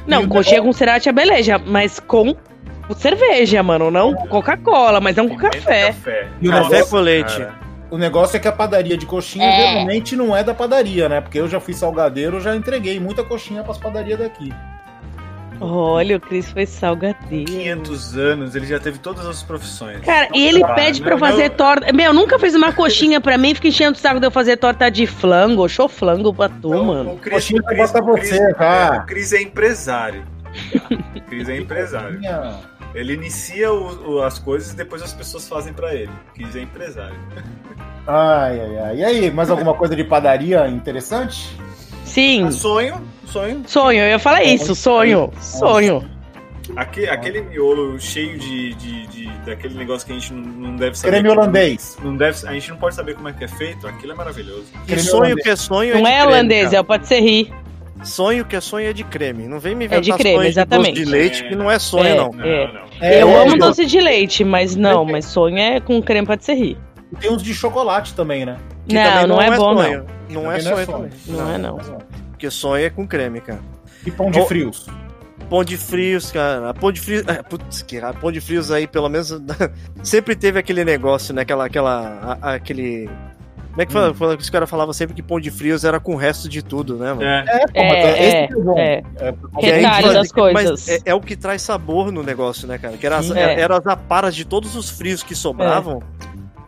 Não, 0.05 0.21
E 0.21 0.25
o 0.25 0.27
coxinha 0.27 0.61
com 0.61 0.71
sriracha, 0.73 1.11
beleza, 1.11 1.57
mas 1.59 1.99
com 1.99 2.35
cerveja, 2.97 3.63
mano, 3.63 3.89
não 3.89 4.13
Coca-Cola, 4.27 4.99
mas 4.99 5.15
não 5.15 5.27
com 5.29 5.37
Pimenta 5.37 5.57
café. 5.59 5.87
café. 5.87 6.27
E 6.41 6.49
o 6.49 6.51
Café 6.51 6.83
com 6.83 6.97
leite. 6.97 7.37
cara. 7.37 7.61
O 7.89 7.97
negócio 7.97 8.37
é 8.37 8.39
que 8.39 8.47
a 8.47 8.51
padaria 8.53 8.97
de 8.97 9.05
coxinha 9.05 9.45
É. 9.45 9.51
geralmente 9.71 10.15
não 10.15 10.35
é 10.35 10.43
da 10.43 10.53
padaria, 10.53 11.09
né? 11.09 11.19
Porque 11.21 11.37
eu 11.39 11.47
já 11.47 11.59
fui 11.59 11.73
salgadeiro, 11.73 12.37
eu 12.37 12.41
já 12.41 12.55
entreguei 12.55 12.99
muita 12.99 13.23
coxinha 13.23 13.63
pras 13.63 13.77
padarias 13.77 14.17
daqui. 14.19 14.51
Olha, 15.61 16.17
o 16.17 16.19
Cris 16.19 16.49
foi 16.51 16.65
salgadeiro. 16.65 17.45
500 17.51 18.17
anos, 18.17 18.55
ele 18.55 18.65
já 18.65 18.79
teve 18.79 18.97
todas 18.97 19.25
as 19.27 19.43
profissões. 19.43 20.01
Cara, 20.01 20.27
e 20.33 20.45
ele 20.45 20.63
Ah, 20.63 20.73
pede 20.73 21.01
pra 21.01 21.11
eu 21.13 21.19
não, 21.19 21.27
fazer 21.27 21.49
não. 21.49 21.55
torta. 21.55 21.93
Meu, 21.93 22.11
nunca 22.13 22.39
fez 22.39 22.55
uma 22.55 22.73
coxinha 22.73 23.21
pra 23.21 23.37
mim, 23.37 23.53
fica 23.53 23.67
enchendo 23.67 23.95
o 23.95 23.99
saco 24.01 24.19
de 24.19 24.25
eu 24.25 24.31
fazer 24.31 24.57
torta 24.57 24.89
de 24.89 25.05
flango, 25.05 25.67
show 25.69 25.87
flango 25.87 26.33
pra 26.33 26.49
tu, 26.49 26.69
Então, 26.69 26.83
mano. 26.85 27.13
O 27.13 27.17
Cris, 27.17 27.33
Coxinha 27.35 27.61
Cris- 27.63 27.91
pra 27.91 28.01
Cris- 28.01 28.29
você, 28.29 28.53
cara. 28.55 28.95
é, 28.95 28.99
o 28.99 29.05
Cris 29.05 29.33
é 29.33 29.41
empresário. 29.41 30.23
tá? 30.23 30.95
O 31.15 31.21
Cris 31.21 31.47
é 31.47 31.57
empresário. 31.57 32.19
Ele 32.93 33.13
inicia 33.13 33.71
o- 33.71 34.15
o- 34.15 34.21
as 34.23 34.37
coisas 34.39 34.71
e 34.73 34.75
depois 34.75 35.01
as 35.01 35.13
pessoas 35.13 35.47
fazem 35.47 35.71
pra 35.73 35.93
ele. 35.95 36.09
O 36.31 36.33
Cris 36.33 36.55
é 36.55 36.61
empresário. 36.61 37.15
Ai, 38.07 38.59
ai, 38.59 38.77
ai. 38.79 38.95
E 38.97 39.03
aí, 39.05 39.31
mais 39.31 39.49
alguma 39.49 39.73
coisa 39.73 39.95
de 39.95 40.03
padaria 40.03 40.67
interessante? 40.67 41.55
Sim, 42.03 42.45
Ah, 42.47 42.51
sonho, 42.51 43.01
sonho. 43.31 43.63
sonho. 43.65 43.99
Eu 43.99 44.09
ia 44.09 44.19
falar 44.19 44.43
isso, 44.43 44.75
sonho. 44.75 45.31
Sonho. 45.39 46.03
Aque- 46.75 47.07
aquele 47.09 47.41
miolo 47.41 47.99
cheio 47.99 48.37
de, 48.37 48.73
de, 48.75 49.07
de- 49.07 49.29
daquele 49.45 49.73
negócio 49.75 50.05
que 50.07 50.13
a 50.13 50.15
gente 50.19 50.31
não, 50.33 50.41
não 50.69 50.75
deve 50.75 50.97
saber. 50.97 51.11
Creme 51.17 51.29
holandês. 51.29 51.97
Não 52.01 52.15
deve, 52.15 52.47
a 52.47 52.53
gente 52.53 52.69
não 52.69 52.77
pode 52.77 52.95
saber 52.95 53.15
como 53.15 53.27
é 53.27 53.33
que 53.33 53.43
é 53.43 53.47
feito. 53.47 53.87
Aquilo 53.87 54.13
é 54.13 54.15
maravilhoso. 54.15 54.65
E 54.83 54.85
Creme 54.87 55.01
sonho 55.01 55.23
holandês. 55.23 55.43
que 55.43 55.49
é 55.49 55.55
sonho 55.55 55.93
Não 55.95 56.01
de 56.03 56.07
é 56.07 56.11
creme, 56.17 56.27
holandês, 56.33 56.63
cara. 56.65 56.77
é 56.77 56.79
o 56.79 56.83
patisserie. 56.85 57.53
Sonho 58.03 58.45
que 58.45 58.55
é 58.55 58.61
sonho 58.61 58.89
é 58.89 58.93
de 58.93 59.03
creme. 59.03 59.47
Não 59.47 59.59
vem 59.59 59.75
me 59.75 59.85
inventar 59.85 59.99
É 59.99 60.01
de 60.17 60.23
creme, 60.23 60.47
exatamente. 60.47 60.93
de 60.93 60.99
doce 61.01 61.05
de 61.05 61.11
leite, 61.11 61.43
que 61.49 61.55
não 61.55 61.69
é 61.69 61.77
sonho, 61.77 62.05
É. 62.07 62.15
não. 62.15 62.31
Não, 62.31 62.45
É. 62.45 62.67
não. 62.73 62.81
É, 63.01 63.21
eu 63.21 63.29
é, 63.29 63.41
amo 63.43 63.55
é, 63.55 63.57
doce 63.57 63.85
de 63.85 63.99
leite, 63.99 64.43
mas 64.43 64.75
não, 64.75 65.03
mas 65.05 65.25
sonho 65.25 65.57
é 65.57 65.79
com 65.79 66.01
creme 66.01 66.25
patisserie. 66.25 66.77
Tem 67.19 67.29
uns 67.31 67.43
de 67.43 67.53
chocolate 67.53 68.13
também, 68.13 68.45
né? 68.45 68.57
Que 68.87 68.95
Não, 68.95 69.03
também 69.03 69.27
não, 69.27 69.41
é, 69.41 69.57
bom, 69.57 69.73
não. 69.73 69.81
sonho. 69.83 70.05
Não 70.29 70.51
é 70.51 70.59
Também 70.59 70.85
sonho. 70.85 71.09
Não 71.27 71.53
é, 71.53 71.57
não. 71.57 71.77
Porque 72.41 72.49
sonho 72.49 72.83
é 72.83 72.89
com 72.89 73.05
creme, 73.07 73.39
cara. 73.39 73.59
E 74.03 74.09
pão 74.09 74.31
de 74.31 74.39
Oh. 74.39 74.45
frios. 74.47 74.87
Pão 75.47 75.63
de 75.63 75.77
frios, 75.77 76.31
cara. 76.31 76.71
A 76.71 76.73
pão 76.73 76.91
de 76.91 76.99
frios. 76.99 77.23
é, 77.27 77.43
Putz, 77.47 77.83
que 77.83 77.99
a 77.99 78.11
pão 78.13 78.31
de 78.31 78.41
frios 78.41 78.71
aí, 78.71 78.87
pelo 78.87 79.07
menos. 79.09 79.31
sempre 80.01 80.35
teve 80.35 80.57
aquele 80.57 80.83
negócio, 80.83 81.35
né? 81.35 81.43
Aquela. 81.43 81.65
aquela 81.67 82.39
a- 82.41 82.53
aquele. 82.55 83.07
Como 83.69 83.81
é 83.83 83.85
que 83.85 83.93
fala? 83.93 84.13
Fala 84.15 84.35
que 84.35 84.41
Os 84.41 84.49
caras 84.49 84.67
falavam 84.67 84.91
sempre 84.91 85.13
que 85.15 85.21
pão 85.21 85.39
de 85.39 85.51
frios 85.51 85.85
era 85.85 85.99
com 85.99 86.13
o 86.15 86.17
resto 86.17 86.49
de 86.49 86.63
tudo, 86.63 86.97
né, 86.97 87.13
mano? 87.13 87.21
É. 87.23 87.45
É, 87.47 87.59
pô, 87.67 87.83
mas 87.83 87.93
É, 87.93 88.23
esse 88.27 88.35
é, 88.35 88.43
é 88.49 88.55
o 88.55 88.63
bom. 88.63 88.77
é. 88.79 89.03
É, 89.19 89.71
aí, 89.75 89.81
mas- 89.83 90.13
das 90.13 90.31
coisas. 90.31 90.53
Mas 90.71 90.89
é, 90.89 90.99
é 91.05 91.13
o 91.13 91.21
que 91.21 91.35
traz 91.35 91.61
sabor 91.61 92.11
no 92.11 92.23
negócio, 92.23 92.67
né, 92.67 92.79
cara? 92.79 92.97
Que 92.97 93.05
era, 93.05 93.17
as, 93.17 93.27
Sim. 93.27 93.37
É. 93.37 93.59
era 93.61 93.77
as 93.77 93.85
aparas 93.85 94.35
de 94.35 94.45
todos 94.45 94.75
os 94.75 94.89
frios 94.89 95.21
que 95.21 95.35
sobravam. 95.35 96.01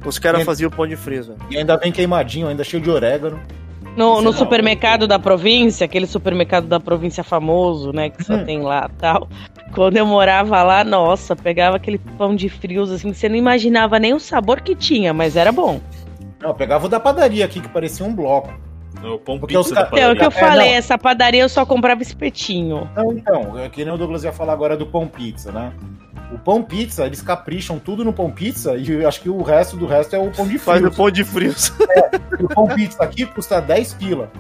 Os 0.05 0.19
caras 0.19 0.43
faziam 0.43 0.69
pão 0.69 0.85
de 0.85 0.95
frios, 0.97 1.25
velho. 1.27 1.39
E 1.49 1.57
ainda 1.57 1.75
vem 1.77 1.91
queimadinho, 1.91 2.47
ainda 2.47 2.63
cheio 2.63 2.83
de 2.83 2.91
orégano. 2.91 3.39
No, 3.95 4.21
no 4.21 4.31
é 4.31 4.33
supermercado 4.33 5.07
da 5.07 5.19
província, 5.19 5.85
aquele 5.85 6.07
supermercado 6.07 6.67
da 6.67 6.79
província 6.79 7.23
famoso, 7.23 7.91
né, 7.93 8.09
que 8.09 8.23
só 8.23 8.33
Hum. 8.35 8.45
tem 8.45 8.61
lá 8.61 8.89
tal. 8.97 9.27
Quando 9.73 9.97
eu 9.97 10.05
morava 10.05 10.61
lá, 10.63 10.83
nossa, 10.83 11.35
pegava 11.35 11.77
aquele 11.77 11.97
pão 11.97 12.35
de 12.35 12.49
frios 12.49 12.91
assim, 12.91 13.11
que 13.11 13.17
você 13.17 13.29
não 13.29 13.35
imaginava 13.35 13.99
nem 13.99 14.13
o 14.13 14.19
sabor 14.19 14.61
que 14.61 14.75
tinha, 14.75 15.13
mas 15.13 15.35
era 15.35 15.51
bom. 15.51 15.79
Não, 16.41 16.49
eu 16.49 16.55
pegava 16.55 16.85
o 16.85 16.89
da 16.89 16.99
padaria 16.99 17.45
aqui, 17.45 17.59
que 17.61 17.69
parecia 17.69 18.05
um 18.05 18.13
bloco. 18.13 18.53
O 19.03 19.17
pão 19.17 19.39
Porque 19.39 19.55
pizza 19.57 19.59
os 19.59 19.71
Então, 19.71 19.97
é 19.97 20.11
o 20.11 20.15
que 20.15 20.23
eu. 20.23 20.27
É, 20.27 20.31
falei, 20.31 20.69
não. 20.71 20.77
essa 20.77 20.97
padaria 20.97 21.41
eu 21.41 21.49
só 21.49 21.65
comprava 21.65 22.01
espetinho. 22.01 22.89
Não, 22.95 23.11
então, 23.11 23.59
é 23.59 23.67
que 23.67 23.83
nem 23.83 23.93
o 23.93 23.97
Douglas 23.97 24.23
ia 24.23 24.31
falar 24.31 24.53
agora 24.53 24.77
do 24.77 24.85
pão 24.85 25.07
pizza, 25.07 25.51
né? 25.51 25.73
O 26.33 26.37
pão 26.39 26.63
pizza, 26.63 27.05
eles 27.05 27.21
capricham 27.21 27.77
tudo 27.77 28.03
no 28.03 28.11
pão 28.11 28.31
pizza 28.31 28.75
e 28.75 29.05
acho 29.05 29.21
que 29.21 29.29
o 29.29 29.41
resto 29.43 29.77
do 29.77 29.85
resto 29.85 30.15
é 30.15 30.19
o 30.19 30.31
pão 30.31 30.47
de 30.47 30.57
Faz 30.57 30.79
o 30.79 30.85
frios. 30.85 30.97
pão 30.97 31.11
de 31.11 31.23
frios. 31.23 31.73
O 32.41 32.47
pão 32.47 32.67
pizza 32.67 33.01
aqui 33.03 33.25
custa 33.27 33.61
10 33.61 33.93
pila. 33.93 34.31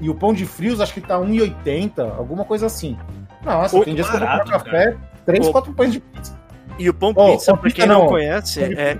E 0.00 0.10
o 0.10 0.14
pão 0.14 0.34
de 0.34 0.44
frios 0.44 0.80
acho 0.80 0.92
que 0.92 1.00
tá 1.00 1.16
1,80, 1.18 2.00
alguma 2.18 2.44
coisa 2.44 2.66
assim. 2.66 2.98
Nossa, 3.44 3.76
Ô, 3.76 3.84
tem 3.84 3.94
dias 3.94 4.08
que 4.10 4.16
eu 4.16 4.18
vou 4.18 4.28
barato, 4.28 4.50
comprar 4.50 4.64
café, 4.64 4.96
3, 5.24 5.46
Ô. 5.46 5.52
4 5.52 5.72
pães 5.72 5.92
de 5.92 6.00
pizza. 6.00 6.36
E 6.78 6.88
o 6.88 6.94
pão 6.94 7.10
Ô, 7.14 7.30
pizza, 7.32 7.56
pra 7.56 7.70
quem 7.70 7.86
não, 7.86 8.00
não. 8.00 8.06
conhece, 8.08 8.62
é, 8.62 8.98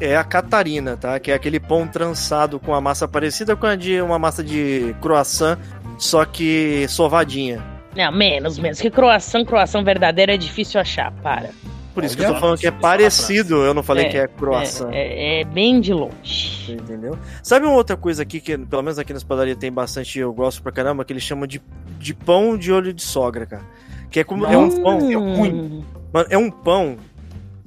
é 0.00 0.16
a 0.16 0.22
Catarina, 0.24 0.96
tá? 0.96 1.18
Que 1.18 1.32
é 1.32 1.34
aquele 1.34 1.58
pão 1.58 1.86
trançado 1.88 2.60
com 2.60 2.72
a 2.74 2.80
massa 2.80 3.08
parecida 3.08 3.56
com 3.56 3.66
a 3.66 3.74
de 3.74 4.00
uma 4.00 4.18
massa 4.18 4.44
de 4.44 4.94
croissant, 5.00 5.58
só 5.98 6.24
que 6.24 6.86
sovadinha. 6.88 7.60
Não, 7.96 8.10
menos, 8.12 8.58
menos. 8.58 8.80
Que 8.80 8.90
croação, 8.90 9.44
croação 9.44 9.84
verdadeira 9.84 10.34
é 10.34 10.36
difícil 10.36 10.80
achar, 10.80 11.12
para. 11.22 11.50
Por 11.94 12.04
isso 12.04 12.16
que 12.16 12.22
eu 12.24 12.32
tô 12.32 12.40
falando 12.40 12.58
que 12.58 12.66
é 12.66 12.70
é 12.70 12.72
parecido, 12.72 13.56
eu 13.56 13.74
não 13.74 13.82
falei 13.82 14.06
É, 14.06 14.08
que 14.08 14.16
é 14.16 14.26
croissant. 14.26 14.90
É, 14.92 14.96
é- 14.96 15.40
é 15.40 15.44
bem 15.44 15.78
de 15.80 15.92
longe. 15.92 16.72
Entendeu? 16.72 17.18
Sabe 17.42 17.66
uma 17.66 17.74
outra 17.74 17.96
coisa 17.98 18.22
aqui 18.22 18.40
que, 18.40 18.56
pelo 18.56 18.82
menos 18.82 18.98
aqui 18.98 19.12
nas 19.12 19.22
padarias 19.22 19.58
tem 19.58 19.70
bastante, 19.70 20.18
eu 20.18 20.32
gosto 20.32 20.62
pra 20.62 20.72
caramba, 20.72 21.04
que 21.04 21.12
eles 21.12 21.22
chamam 21.22 21.46
de, 21.46 21.60
de 21.98 22.14
pão 22.14 22.56
de 22.56 22.72
olho 22.72 22.94
de 22.94 23.02
sogra, 23.02 23.44
cara. 23.44 23.62
Que 24.10 24.20
é 24.20 24.24
como. 24.24 24.46
É 24.46 24.56
um 24.56 24.82
pão. 24.82 25.10
é 25.10 25.14
ruim. 25.14 25.84
Mano, 26.12 26.26
é 26.30 26.38
um 26.38 26.50
pão 26.50 26.96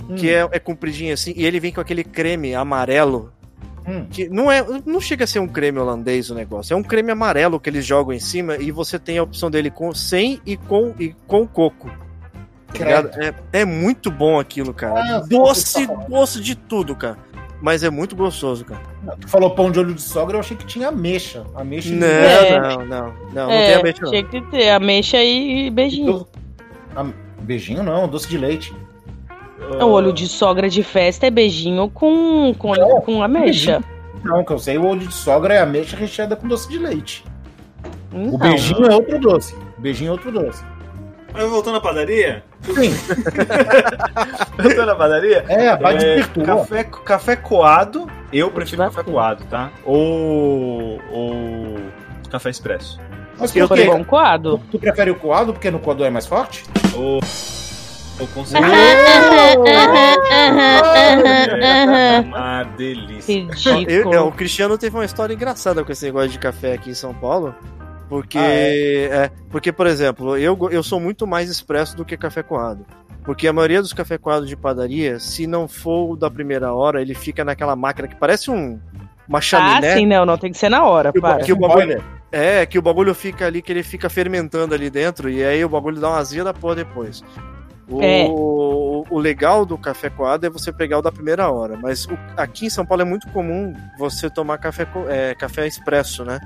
Hum, 0.08 0.16
que 0.16 0.30
é, 0.30 0.48
é 0.52 0.60
compridinho 0.60 1.14
assim, 1.14 1.34
e 1.36 1.46
ele 1.46 1.60
vem 1.60 1.72
com 1.72 1.82
aquele 1.82 2.04
creme 2.04 2.54
amarelo. 2.54 3.32
Hum. 3.88 4.06
Que 4.10 4.28
não 4.30 4.52
é. 4.52 4.66
Não 4.86 5.00
chega 5.00 5.24
a 5.24 5.28
ser 5.28 5.40
um 5.40 5.48
creme 5.48 5.80
holandês 5.80 6.30
o 6.30 6.36
negócio. 6.36 6.74
É 6.74 6.78
um 6.78 6.84
creme 6.84 7.12
amarelo 7.12 7.60
que 7.60 7.70
eles 7.70 7.86
jogam 7.86 8.14
em 8.14 8.20
cima 8.20 8.58
e 8.58 8.72
você 8.72 8.98
tem 9.00 9.18
a 9.18 9.24
opção 9.24 9.50
dele 9.52 9.70
com 9.70 9.94
sem 9.94 10.42
e 10.46 10.58
com, 10.58 10.94
e 11.00 11.16
com 11.28 11.48
coco. 11.48 11.90
Tá? 12.78 13.34
É, 13.54 13.62
é 13.62 13.66
muito 13.66 14.12
bom 14.12 14.40
aquilo, 14.40 14.74
cara. 14.74 15.18
Ah, 15.18 15.20
doce, 15.20 15.88
tá 15.88 15.94
doce 15.94 16.42
de 16.42 16.56
tudo, 16.56 16.96
cara. 16.96 17.18
Mas 17.62 17.84
é 17.84 17.90
muito 17.90 18.16
gostoso, 18.16 18.66
cara. 18.66 18.82
Tu 19.20 19.28
falou 19.30 19.50
pão 19.52 19.72
de 19.72 19.80
olho 19.80 19.94
de 19.94 20.02
sogra, 20.02 20.36
eu 20.36 20.42
achei 20.42 20.58
que 20.58 20.66
tinha 20.66 20.90
ameixa. 20.90 21.46
Ameixa 21.56 21.94
Não, 21.94 22.06
É. 22.06 22.60
não, 22.60 22.78
não, 22.78 22.86
não. 22.86 23.14
Não 23.34 23.52
é, 23.52 23.68
tem 23.68 23.76
ameixa, 23.76 24.02
não. 24.02 24.10
tinha 24.12 24.24
que 24.24 24.42
ter 24.52 24.70
ameixa 24.70 25.24
e 25.24 25.70
beijinho. 25.70 26.28
Beijinho 27.42 27.84
não, 27.84 28.08
doce 28.08 28.28
de 28.28 28.38
leite. 28.38 28.76
O 29.82 29.86
olho 29.88 30.12
de 30.12 30.28
sogra 30.28 30.70
de 30.70 30.84
festa 30.84 31.28
é 31.28 31.30
beijinho 31.30 31.90
com, 31.90 32.54
com, 32.58 32.74
Não, 32.76 33.02
com 33.02 33.24
ameixa. 33.24 33.82
Não, 34.24 34.44
que 34.44 34.52
eu 34.52 34.60
sei, 34.60 34.78
o 34.78 34.86
olho 34.86 35.08
de 35.08 35.14
sogra 35.14 35.54
é 35.54 35.60
ameixa 35.60 35.96
recheada 35.96 36.36
com 36.36 36.48
doce 36.48 36.68
de 36.70 36.78
leite. 36.78 37.24
O 38.12 38.18
Então, 38.18 38.38
beijinho 38.38 38.86
é 38.86 38.96
outro 38.96 39.20
doce. 39.20 39.56
O 39.78 39.82
beijinho 39.82 40.10
é 40.10 40.12
outro 40.12 40.32
doce. 40.32 40.64
Mas 41.34 41.50
voltando 41.50 41.78
à 41.78 41.82
padaria? 41.82 42.44
Sim, 42.62 42.94
Voltando 44.58 44.92
à 44.92 44.96
padaria? 44.96 45.46
é, 45.48 45.76
vai 45.76 45.98
É, 45.98 46.24
café, 46.46 46.84
café 46.84 47.36
coado, 47.36 48.10
eu 48.32 48.50
prefiro 48.50 48.84
café 48.84 49.04
coado, 49.04 49.44
tá? 49.46 49.70
Ou, 49.84 51.00
ou 51.12 51.78
café 52.30 52.50
expresso. 52.50 53.00
Mas 53.38 53.54
Eu 53.56 53.68
por 53.68 53.78
quê? 53.78 53.86
coado. 54.06 54.62
Tu 54.72 54.80
prefere 54.80 55.12
o 55.12 55.16
coado 55.16 55.52
porque 55.54 55.70
no 55.70 55.80
coador 55.80 56.08
é 56.08 56.10
mais 56.10 56.26
forte? 56.26 56.64
Ou, 56.96 57.20
ou 58.20 58.28
com 58.28 58.42
Aham, 58.42 58.60
Uma 62.26 62.64
delícia. 62.78 63.48
Eu- 63.88 64.14
é, 64.14 64.20
o. 64.20 64.32
Cristiano 64.32 64.78
teve 64.78 64.96
uma 64.96 65.06
história 65.06 65.34
engraçada 65.34 65.84
com 65.84 65.92
esse 65.92 66.06
negócio 66.06 66.30
de 66.30 66.40
café 66.40 66.74
aqui 66.74 66.92
em 66.92 66.96
São 66.96 67.14
Paulo. 67.14 67.54
Porque, 68.08 68.38
Ah, 68.38 68.44
é, 69.26 69.32
porque 69.50 69.72
por 69.72 69.88
exemplo, 69.88 70.38
eu, 70.38 70.58
eu 70.72 70.84
sou 70.84 71.00
muito 71.00 71.26
mais 71.26 71.50
expresso 71.50 71.98
do 71.98 72.06
que 72.06 72.16
café 72.16 72.44
coado. 72.44 72.86
Porque 73.24 73.48
a 73.48 73.54
maioria 73.54 73.82
dos 73.82 73.94
café 73.94 74.18
coados 74.20 74.48
de 74.48 74.56
padaria, 74.56 75.20
se 75.20 75.48
não 75.48 75.68
for 75.68 76.12
o 76.12 76.16
da 76.16 76.30
primeira 76.30 76.72
hora, 76.72 77.02
ele 77.02 77.16
fica 77.16 77.44
naquela 77.44 77.76
máquina 77.76 78.08
que 78.08 78.16
parece 78.16 78.52
um, 78.52 78.80
uma 79.28 79.40
Ah, 79.40 79.42
chaminé. 79.42 79.96
sim, 79.96 80.06
não, 80.06 80.24
não 80.24 80.38
tem 80.38 80.52
que 80.52 80.58
ser 80.60 80.70
na 80.70 80.86
hora, 80.86 81.12
Que 81.12 81.18
o- 81.18 81.22
para. 81.22 81.44
que 81.44 81.52
o 81.52 81.56
Um 81.56 81.60
bagulho-. 81.60 82.04
É, 82.32 82.64
que 82.68 82.78
o 82.78 82.82
bagulho 82.82 83.16
fica 83.16 83.48
ali, 83.48 83.62
que 83.64 83.72
ele 83.72 83.82
fica 83.82 84.08
fermentando 84.10 84.76
ali 84.76 84.90
dentro, 84.92 85.28
e 85.30 85.44
aí 85.44 85.64
o 85.66 85.70
bagulho 85.70 86.00
dá 86.00 86.10
uma 86.10 86.20
azia 86.20 86.44
da 86.44 86.54
porra 86.54 86.76
depois. 86.76 87.24
O, 87.88 88.02
É. 88.02 88.28
o, 88.30 89.20
legal 89.20 89.66
do 89.66 89.78
café 89.78 90.10
coado 90.10 90.46
é 90.46 90.50
você 90.50 90.72
pegar 90.74 90.98
o 90.98 91.02
da 91.02 91.12
primeira 91.12 91.50
hora, 91.52 91.78
mas 91.82 92.06
o- 92.06 92.18
aqui 92.36 92.66
em 92.66 92.70
São 92.70 92.86
Paulo 92.86 93.04
é 93.04 93.06
muito 93.06 93.28
comum 93.30 93.74
você 93.98 94.30
tomar 94.30 94.58
café, 94.58 94.88
é, 95.08 95.36
café 95.36 95.68
expresso, 95.68 96.26
né? 96.26 96.40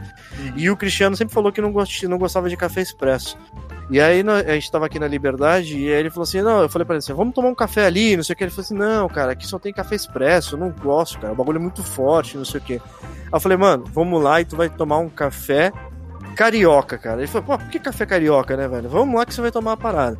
E 0.55 0.69
o 0.69 0.75
Cristiano 0.77 1.15
sempre 1.15 1.33
falou 1.33 1.51
que 1.51 1.61
não, 1.61 1.71
gost, 1.71 2.03
não 2.07 2.17
gostava 2.17 2.49
de 2.49 2.57
café 2.57 2.81
expresso. 2.81 3.37
E 3.89 3.99
aí 3.99 4.21
a 4.21 4.53
gente 4.53 4.71
tava 4.71 4.85
aqui 4.85 4.99
na 4.99 5.07
Liberdade 5.07 5.77
e 5.77 5.87
aí 5.91 5.99
ele 5.99 6.09
falou 6.09 6.23
assim: 6.23 6.41
não, 6.41 6.61
eu 6.61 6.69
falei 6.69 6.85
pra 6.85 6.95
ele 6.95 6.99
assim, 6.99 7.13
vamos 7.13 7.33
tomar 7.33 7.49
um 7.49 7.55
café 7.55 7.85
ali, 7.85 8.15
não 8.17 8.23
sei 8.23 8.33
o 8.33 8.37
que. 8.37 8.43
Ele 8.43 8.51
falou 8.51 8.65
assim: 8.65 8.75
não, 8.75 9.07
cara, 9.09 9.31
aqui 9.31 9.47
só 9.47 9.57
tem 9.57 9.73
café 9.73 9.95
expresso, 9.95 10.55
eu 10.55 10.59
não 10.59 10.69
gosto, 10.71 11.19
cara, 11.19 11.33
o 11.33 11.35
bagulho 11.35 11.57
é 11.57 11.61
muito 11.61 11.83
forte, 11.83 12.37
não 12.37 12.45
sei 12.45 12.59
o 12.59 12.63
que. 12.63 12.73
Aí 12.73 12.81
eu 13.33 13.39
falei, 13.39 13.57
mano, 13.57 13.85
vamos 13.93 14.21
lá 14.21 14.41
e 14.41 14.45
tu 14.45 14.55
vai 14.55 14.69
tomar 14.69 14.97
um 14.99 15.09
café 15.09 15.71
carioca, 16.35 16.97
cara. 16.97 17.17
Ele 17.19 17.27
falou, 17.27 17.47
pô, 17.47 17.57
por 17.57 17.69
que 17.69 17.79
café 17.79 18.05
carioca, 18.05 18.55
né, 18.55 18.67
velho? 18.67 18.89
Vamos 18.89 19.15
lá 19.15 19.25
que 19.25 19.33
você 19.33 19.41
vai 19.41 19.51
tomar 19.51 19.71
uma 19.71 19.77
parada. 19.77 20.17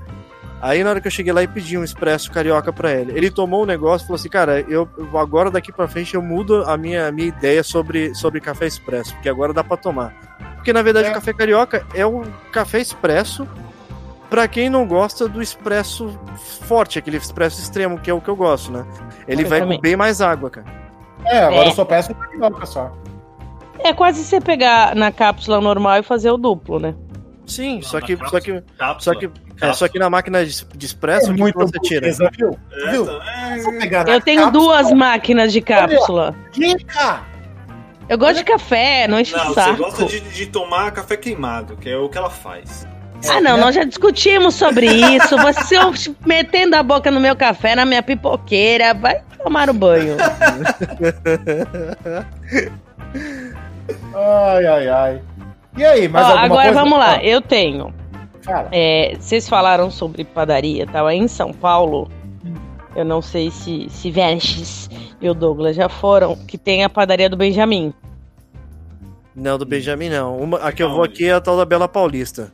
Aí 0.61 0.83
na 0.83 0.89
hora 0.89 0.99
que 1.01 1.07
eu 1.07 1.11
cheguei 1.11 1.31
lá 1.31 1.41
e 1.41 1.47
pedi 1.47 1.77
um 1.77 1.83
expresso 1.83 2.29
carioca 2.31 2.73
pra 2.73 2.91
ele, 2.91 3.13
ele 3.15 3.31
tomou 3.31 3.63
o 3.63 3.65
negócio 3.65 4.03
e 4.03 4.07
falou 4.07 4.15
assim, 4.19 4.27
cara, 4.29 4.59
eu 4.67 4.87
agora 5.17 5.49
daqui 5.49 5.71
pra 5.71 5.87
frente 5.87 6.15
eu 6.15 6.21
mudo 6.21 6.63
a 6.67 6.75
minha, 6.77 7.07
a 7.07 7.11
minha 7.11 7.27
ideia 7.29 7.63
sobre, 7.63 8.13
sobre 8.13 8.41
café 8.41 8.67
expresso, 8.67 9.13
porque 9.15 9.29
agora 9.29 9.53
dá 9.53 9.63
pra 9.63 9.77
tomar. 9.77 10.13
Porque 10.55 10.73
na 10.73 10.81
verdade 10.81 11.07
É. 11.07 11.11
o 11.11 11.13
café 11.13 11.31
carioca 11.31 11.85
é 11.93 12.05
um 12.05 12.23
café 12.51 12.79
expresso 12.81 13.47
pra 14.29 14.47
quem 14.49 14.69
não 14.69 14.85
gosta 14.85 15.27
do 15.29 15.41
expresso 15.41 16.19
forte, 16.67 16.99
aquele 16.99 17.15
expresso 17.17 17.61
extremo, 17.61 17.97
que 17.97 18.09
é 18.09 18.13
o 18.13 18.19
que 18.19 18.29
eu 18.29 18.35
gosto, 18.35 18.71
né? 18.71 18.85
Ele 19.27 19.43
Eu 19.43 19.47
vai 19.49 19.59
também. 19.61 19.77
com 19.77 19.81
bem 19.81 19.95
mais 19.95 20.19
água, 20.21 20.49
cara. 20.49 20.67
É, 21.25 21.39
agora 21.43 21.65
É. 21.65 21.67
eu 21.69 21.71
só 21.71 21.85
peço 21.85 22.13
carioca 22.13 22.65
só. 22.65 22.91
É 23.79 23.93
quase 23.93 24.23
você 24.25 24.41
pegar 24.41 24.93
na 24.93 25.09
cápsula 25.09 25.61
normal 25.61 25.99
e 25.99 26.03
fazer 26.03 26.29
o 26.31 26.37
duplo, 26.37 26.79
né? 26.79 26.93
Sim, 27.49 27.81
só 27.81 27.99
que, 27.99 28.15
cápsula. 28.15 28.29
só 28.39 28.39
que, 28.45 28.63
Cápsula. 28.77 29.13
só 29.15 29.19
que, 29.19 29.29
é, 29.61 29.73
só 29.73 29.87
que 29.87 29.99
na 29.99 30.09
máquina 30.09 30.45
de 30.45 30.85
expresso, 30.85 31.31
É 31.31 31.33
que 31.33 31.39
muito 31.39 31.57
você 31.59 31.79
tira? 31.79 32.01
burguesa, 32.01 32.29
viu? 32.37 32.57
É, 32.71 32.91
Viu? 32.91 33.03
então, 33.03 33.21
é, 33.21 34.15
Eu 34.15 34.21
tenho 34.21 34.43
cápsula. 34.43 34.51
duas 34.51 34.91
máquinas 34.93 35.51
de 35.51 35.61
cápsula. 35.61 36.35
Dica! 36.53 37.21
Eu 38.07 38.17
gosto 38.17 38.37
de 38.37 38.43
café, 38.43 39.07
não 39.07 39.19
enche 39.19 39.35
Não, 39.35 39.43
o 39.43 39.47
você 39.49 39.53
saco. 39.61 39.77
gosta 39.77 40.05
de, 40.05 40.19
de 40.19 40.45
tomar 40.47 40.91
café 40.91 41.15
queimado, 41.17 41.75
que 41.77 41.89
é 41.89 41.95
o 41.97 42.09
que 42.09 42.17
ela 42.17 42.29
faz. 42.29 42.87
Ah, 43.29 43.41
não, 43.41 43.57
nós 43.57 43.75
já 43.75 43.83
discutimos 43.83 44.55
sobre 44.55 44.87
isso. 44.87 45.35
Você 45.37 45.75
metendo 46.25 46.75
a 46.75 46.81
boca 46.81 47.11
no 47.11 47.19
meu 47.19 47.35
café, 47.35 47.75
na 47.75 47.85
minha 47.85 48.01
pipoqueira, 48.01 48.93
vai 48.93 49.21
tomar 49.43 49.69
o 49.69 49.73
banho. 49.73 50.15
Ai, 54.15 54.65
ai, 54.65 54.87
ai. 54.87 55.21
E 55.77 55.83
aí, 55.85 56.07
mais 56.07 56.25
Ó, 56.25 56.29
alguma 56.29 56.45
agora 56.45 56.63
coisa? 56.67 56.79
vamos 56.81 56.99
lá, 56.99 57.15
Ah, 57.15 57.23
eu 57.23 57.41
tenho. 57.41 57.93
Fala. 58.41 58.69
É, 58.71 59.15
vocês 59.19 59.47
falaram 59.47 59.91
sobre 59.91 60.23
padaria, 60.23 60.85
tava 60.87 61.13
em 61.13 61.27
São 61.27 61.51
Paulo. 61.53 62.09
Eu 62.95 63.05
não 63.05 63.21
sei 63.21 63.51
se, 63.51 63.87
se 63.89 64.09
Vestes 64.09 64.89
e 65.21 65.29
o 65.29 65.33
Douglas 65.33 65.75
já 65.75 65.87
foram, 65.87 66.35
que 66.35 66.57
tem 66.57 66.83
a 66.83 66.89
padaria 66.89 67.29
do 67.29 67.37
Benjamin. 67.37 67.93
Não, 69.35 69.57
do 69.57 69.65
Benjamin 69.65 70.09
não. 70.09 70.37
Uma, 70.37 70.57
a 70.57 70.71
que 70.71 70.81
eu 70.81 70.89
vou 70.89 71.03
aqui 71.03 71.25
é 71.27 71.33
a 71.33 71.39
tal 71.41 71.55
da 71.55 71.65
Bela 71.65 71.87
Paulista. 71.87 72.51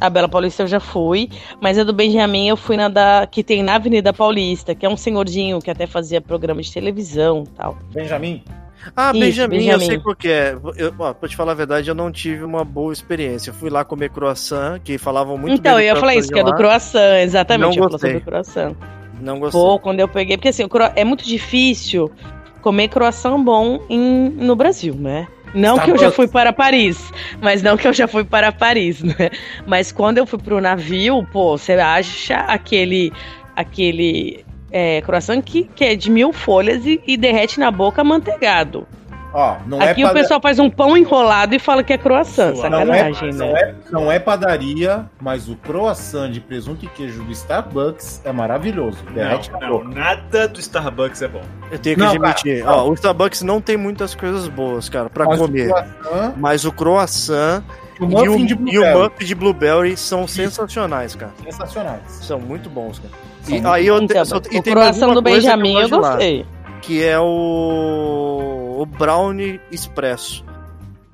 A 0.00 0.10
Bela 0.10 0.28
Paulista 0.28 0.62
eu 0.64 0.66
já 0.66 0.80
fui, 0.80 1.28
mas 1.60 1.78
a 1.78 1.84
do 1.84 1.92
Benjamin 1.92 2.48
eu 2.48 2.56
fui 2.56 2.76
na 2.76 2.88
da 2.88 3.26
que 3.30 3.42
tem 3.42 3.62
na 3.62 3.76
Avenida 3.76 4.12
Paulista, 4.12 4.74
que 4.74 4.84
é 4.84 4.88
um 4.88 4.96
senhorzinho 4.96 5.60
que 5.60 5.70
até 5.70 5.86
fazia 5.86 6.20
programa 6.20 6.60
de 6.60 6.72
televisão 6.72 7.44
e 7.46 7.50
tal. 7.56 7.76
Benjamin? 7.92 8.42
Ah, 8.96 9.10
Isso, 9.10 9.20
Benjamin, 9.20 9.56
eu 9.56 9.62
Benjamin. 9.62 9.86
sei 9.86 9.98
qual 9.98 10.14
que 10.16 10.28
é. 10.28 10.56
Eu, 10.76 10.94
ó, 10.98 11.12
pra 11.12 11.28
te 11.28 11.36
falar 11.36 11.52
a 11.52 11.54
verdade, 11.54 11.88
eu 11.88 11.94
não 11.94 12.10
tive 12.10 12.44
uma 12.44 12.64
boa 12.64 12.92
experiência. 12.92 13.50
Eu 13.50 13.54
fui 13.54 13.70
lá 13.70 13.84
comer 13.84 14.10
croissant, 14.10 14.80
que 14.82 14.98
falavam 14.98 15.38
muito 15.38 15.54
então, 15.54 15.78
eu 15.78 15.86
ia 15.86 15.94
do 15.94 16.00
falar 16.00 16.14
isso, 16.16 16.32
que 16.32 16.38
é 16.38 16.44
do 16.44 16.54
croissant 16.54 17.20
exatamente, 17.22 17.76
Não 17.76 17.84
eu 17.84 17.90
gostei. 17.90 18.10
sobre 18.10 18.22
o 18.22 18.24
croissant. 18.24 18.74
Não 19.20 19.38
gostei. 19.38 19.60
Pô, 19.60 19.78
quando 19.78 20.00
eu 20.00 20.08
peguei, 20.08 20.36
porque 20.36 20.48
assim, 20.48 20.64
é 20.96 21.04
muito 21.04 21.24
difícil 21.24 22.10
comer 22.60 22.88
croissant 22.88 23.38
bom 23.42 23.80
em, 23.88 24.30
no 24.30 24.56
Brasil, 24.56 24.94
né? 24.94 25.28
Não 25.54 25.78
que 25.78 25.90
eu 25.90 25.98
já 25.98 26.10
fui 26.10 26.26
para 26.26 26.50
Paris, 26.52 27.12
mas 27.40 27.62
não 27.62 27.76
que 27.76 27.86
eu 27.86 27.92
já 27.92 28.08
fui 28.08 28.24
para 28.24 28.50
Paris, 28.50 29.02
né? 29.02 29.30
Mas 29.66 29.92
quando 29.92 30.16
eu 30.18 30.26
fui 30.26 30.38
pro 30.38 30.60
navio, 30.62 31.26
pô, 31.30 31.58
você 31.58 31.72
acha 31.74 32.36
aquele 32.36 33.12
aquele 33.54 34.44
é, 34.72 35.00
croissant 35.02 35.40
que, 35.42 35.64
que 35.64 35.84
é 35.84 35.94
de 35.94 36.10
mil 36.10 36.32
folhas 36.32 36.84
e, 36.86 37.00
e 37.06 37.16
derrete 37.16 37.60
na 37.60 37.70
boca 37.70 38.00
amanteigado. 38.00 38.86
Ó, 39.34 39.56
não 39.66 39.80
Aqui 39.80 40.02
é 40.02 40.04
o 40.04 40.08
pada- 40.08 40.20
pessoal 40.20 40.40
faz 40.42 40.58
um 40.58 40.68
pão 40.68 40.94
enrolado 40.94 41.54
e 41.54 41.58
fala 41.58 41.82
que 41.82 41.90
é 41.90 41.96
croissant, 41.96 42.52
Não 42.54 42.58
é- 42.58 42.70
sacanagem, 42.70 43.32
não 43.32 43.46
né? 43.52 43.60
é, 43.62 43.74
não 43.90 44.12
é 44.12 44.18
padaria, 44.18 45.06
mas 45.18 45.48
o 45.48 45.56
croissant 45.56 46.30
de 46.30 46.38
presunto 46.38 46.84
e 46.84 46.88
queijo 46.88 47.22
do 47.22 47.32
Starbucks 47.32 48.20
é 48.26 48.30
maravilhoso. 48.32 48.98
Derrete 49.14 49.50
Não, 49.50 49.58
na 49.60 49.66
não, 49.68 49.78
boca. 49.78 49.88
nada 49.88 50.48
do 50.48 50.60
Starbucks 50.60 51.22
é 51.22 51.28
bom. 51.28 51.40
Eu 51.70 51.78
tenho 51.78 51.96
que 51.96 52.02
Não, 52.02 52.10
admitir. 52.10 52.62
cara, 52.62 52.76
Ó, 52.76 52.90
o 52.90 52.92
Starbucks 52.92 53.40
não 53.40 53.58
tem 53.58 53.78
muitas 53.78 54.14
coisas 54.14 54.46
boas, 54.48 54.90
cara, 54.90 55.08
pra 55.08 55.24
Mas 55.24 55.40
o 55.40 55.46
comer. 55.46 55.68
croissant, 55.70 56.34
Mas 56.36 56.64
o 56.66 56.72
croissant 56.72 57.62
o 58.06 58.24
e, 58.24 58.28
o, 58.28 58.46
de 58.46 58.52
e 58.52 58.54
o 58.54 58.58
blueberry, 58.58 58.98
muffin 59.02 59.24
de 59.24 59.34
blueberry 59.34 59.96
são 59.96 60.26
sensacionais, 60.26 61.14
cara. 61.14 61.32
sensacionais. 61.44 62.02
São 62.08 62.38
muito 62.40 62.68
bons, 62.70 62.98
cara. 62.98 63.12
São 63.42 63.50
E 63.56 63.60
muito 63.60 63.68
aí 63.72 63.86
eu 63.86 64.06
te- 64.06 64.24
só- 64.24 64.36
e 64.50 64.58
o 64.58 64.62
tem 64.62 64.74
uma 64.74 65.14
do 65.14 65.22
Benjamin 65.22 65.74
eu 65.74 65.88
gosto 65.88 65.94
de 65.94 66.00
lá, 66.00 66.10
gostei. 66.12 66.46
que 66.82 67.04
é 67.04 67.18
o, 67.18 68.76
o 68.80 68.86
brownie 68.86 69.60
expresso. 69.70 70.44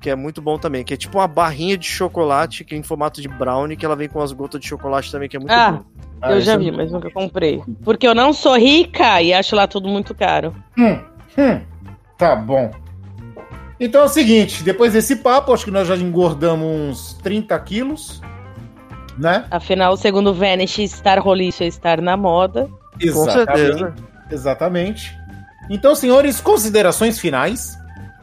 Que 0.01 0.09
é 0.09 0.15
muito 0.15 0.41
bom 0.41 0.57
também, 0.57 0.81
que 0.85 0.93
é 0.93 0.97
tipo 0.97 1.17
uma 1.17 1.27
barrinha 1.27 1.77
de 1.77 1.85
chocolate 1.85 2.63
que 2.63 2.73
é 2.73 2.77
em 2.77 2.83
formato 2.83 3.21
de 3.21 3.27
brownie, 3.27 3.75
que 3.75 3.85
ela 3.85 3.97
vem 3.97 4.07
com 4.07 4.21
as 4.21 4.31
gotas 4.31 4.61
de 4.61 4.67
chocolate 4.67 5.11
também, 5.11 5.27
que 5.27 5.35
é 5.35 5.39
muito 5.39 5.51
Ah, 5.51 5.71
bom. 5.73 5.83
Ah, 6.21 6.31
eu 6.31 6.41
já 6.41 6.53
é 6.53 6.57
vi, 6.57 6.65
muito 6.65 6.77
mas 6.77 6.91
nunca 6.91 7.11
comprei. 7.11 7.61
Porque 7.83 8.07
eu 8.07 8.15
não 8.15 8.31
sou 8.31 8.57
rica 8.57 9.21
e 9.21 9.33
acho 9.33 9.55
lá 9.57 9.67
tudo 9.67 9.89
muito 9.89 10.15
caro. 10.15 10.55
Hum, 10.77 10.99
hum, 11.37 11.61
tá 12.17 12.33
bom. 12.35 12.71
Então 13.79 14.01
é 14.01 14.05
o 14.05 14.09
seguinte, 14.09 14.61
depois 14.63 14.93
desse 14.93 15.15
papo, 15.17 15.53
acho 15.53 15.63
que 15.65 15.71
nós 15.71 15.87
já 15.87 15.95
engordamos 15.95 16.67
uns 16.67 17.13
30 17.23 17.57
quilos, 17.59 18.21
né? 19.17 19.45
Afinal, 19.49 19.95
segundo 19.95 20.31
o 20.31 20.33
Vanish, 20.33 20.79
estar 20.79 21.17
roliço 21.19 21.63
é 21.63 21.67
estar 21.67 22.01
na 22.01 22.17
moda. 22.17 22.69
Com 23.13 23.29
certeza. 23.31 23.93
Exatamente. 24.29 25.17
Então, 25.69 25.95
senhores, 25.95 26.41
considerações 26.41 27.19
finais. 27.19 27.77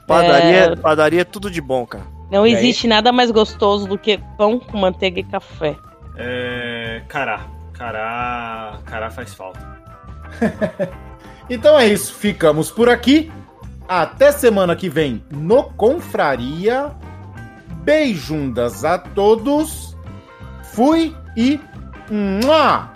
Padaria, 0.06 0.56
É. 0.72 0.76
padaria 0.76 1.20
é 1.22 1.24
tudo 1.24 1.50
de 1.50 1.60
bom, 1.60 1.86
cara. 1.86 2.04
Não 2.30 2.46
E 2.46 2.54
aí? 2.54 2.56
existe 2.56 2.86
nada 2.86 3.10
mais 3.10 3.30
gostoso 3.30 3.86
do 3.86 3.96
que 3.98 4.18
pão 4.36 4.58
com 4.58 4.76
manteiga 4.76 5.20
e 5.20 5.24
café. 5.24 5.76
É. 6.16 7.02
Cará. 7.08 7.46
Cará. 7.72 8.78
Cará 8.84 9.10
faz 9.10 9.32
falta. 9.34 9.60
Então 11.48 11.78
é 11.78 11.86
isso, 11.86 12.12
ficamos 12.12 12.72
por 12.72 12.88
aqui. 12.88 13.30
Até 13.88 14.32
semana 14.32 14.74
que 14.74 14.88
vem 14.88 15.22
no 15.30 15.64
Confraria. 15.64 16.90
Beijundas 17.82 18.84
a 18.84 18.98
todos. 18.98 19.96
Fui 20.72 21.14
e. 21.36 21.60
Mua! 22.10 22.90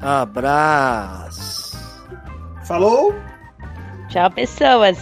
Abraço. 0.00 1.76
Falou! 2.64 3.14
Tchau, 4.08 4.30
pessoas. 4.30 4.98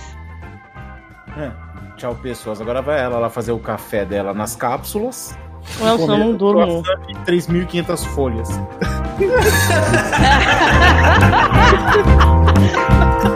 É, 1.39 1.51
Tchau, 1.97 2.15
pessoas. 2.17 2.61
Agora 2.61 2.83
vai 2.83 3.01
ela 3.01 3.19
lá 3.19 3.31
fazer 3.31 3.53
o 3.53 3.59
café 3.59 4.05
dela 4.05 4.35
nas 4.35 4.55
cápsulas. 4.55 5.37
Senão 5.65 5.99
eu 5.99 6.07
não 6.19 6.35
durmo. 6.35 6.83
croissant 6.83 7.07
de 7.07 7.15
3.500 7.33 8.05
folhas. 8.15 8.49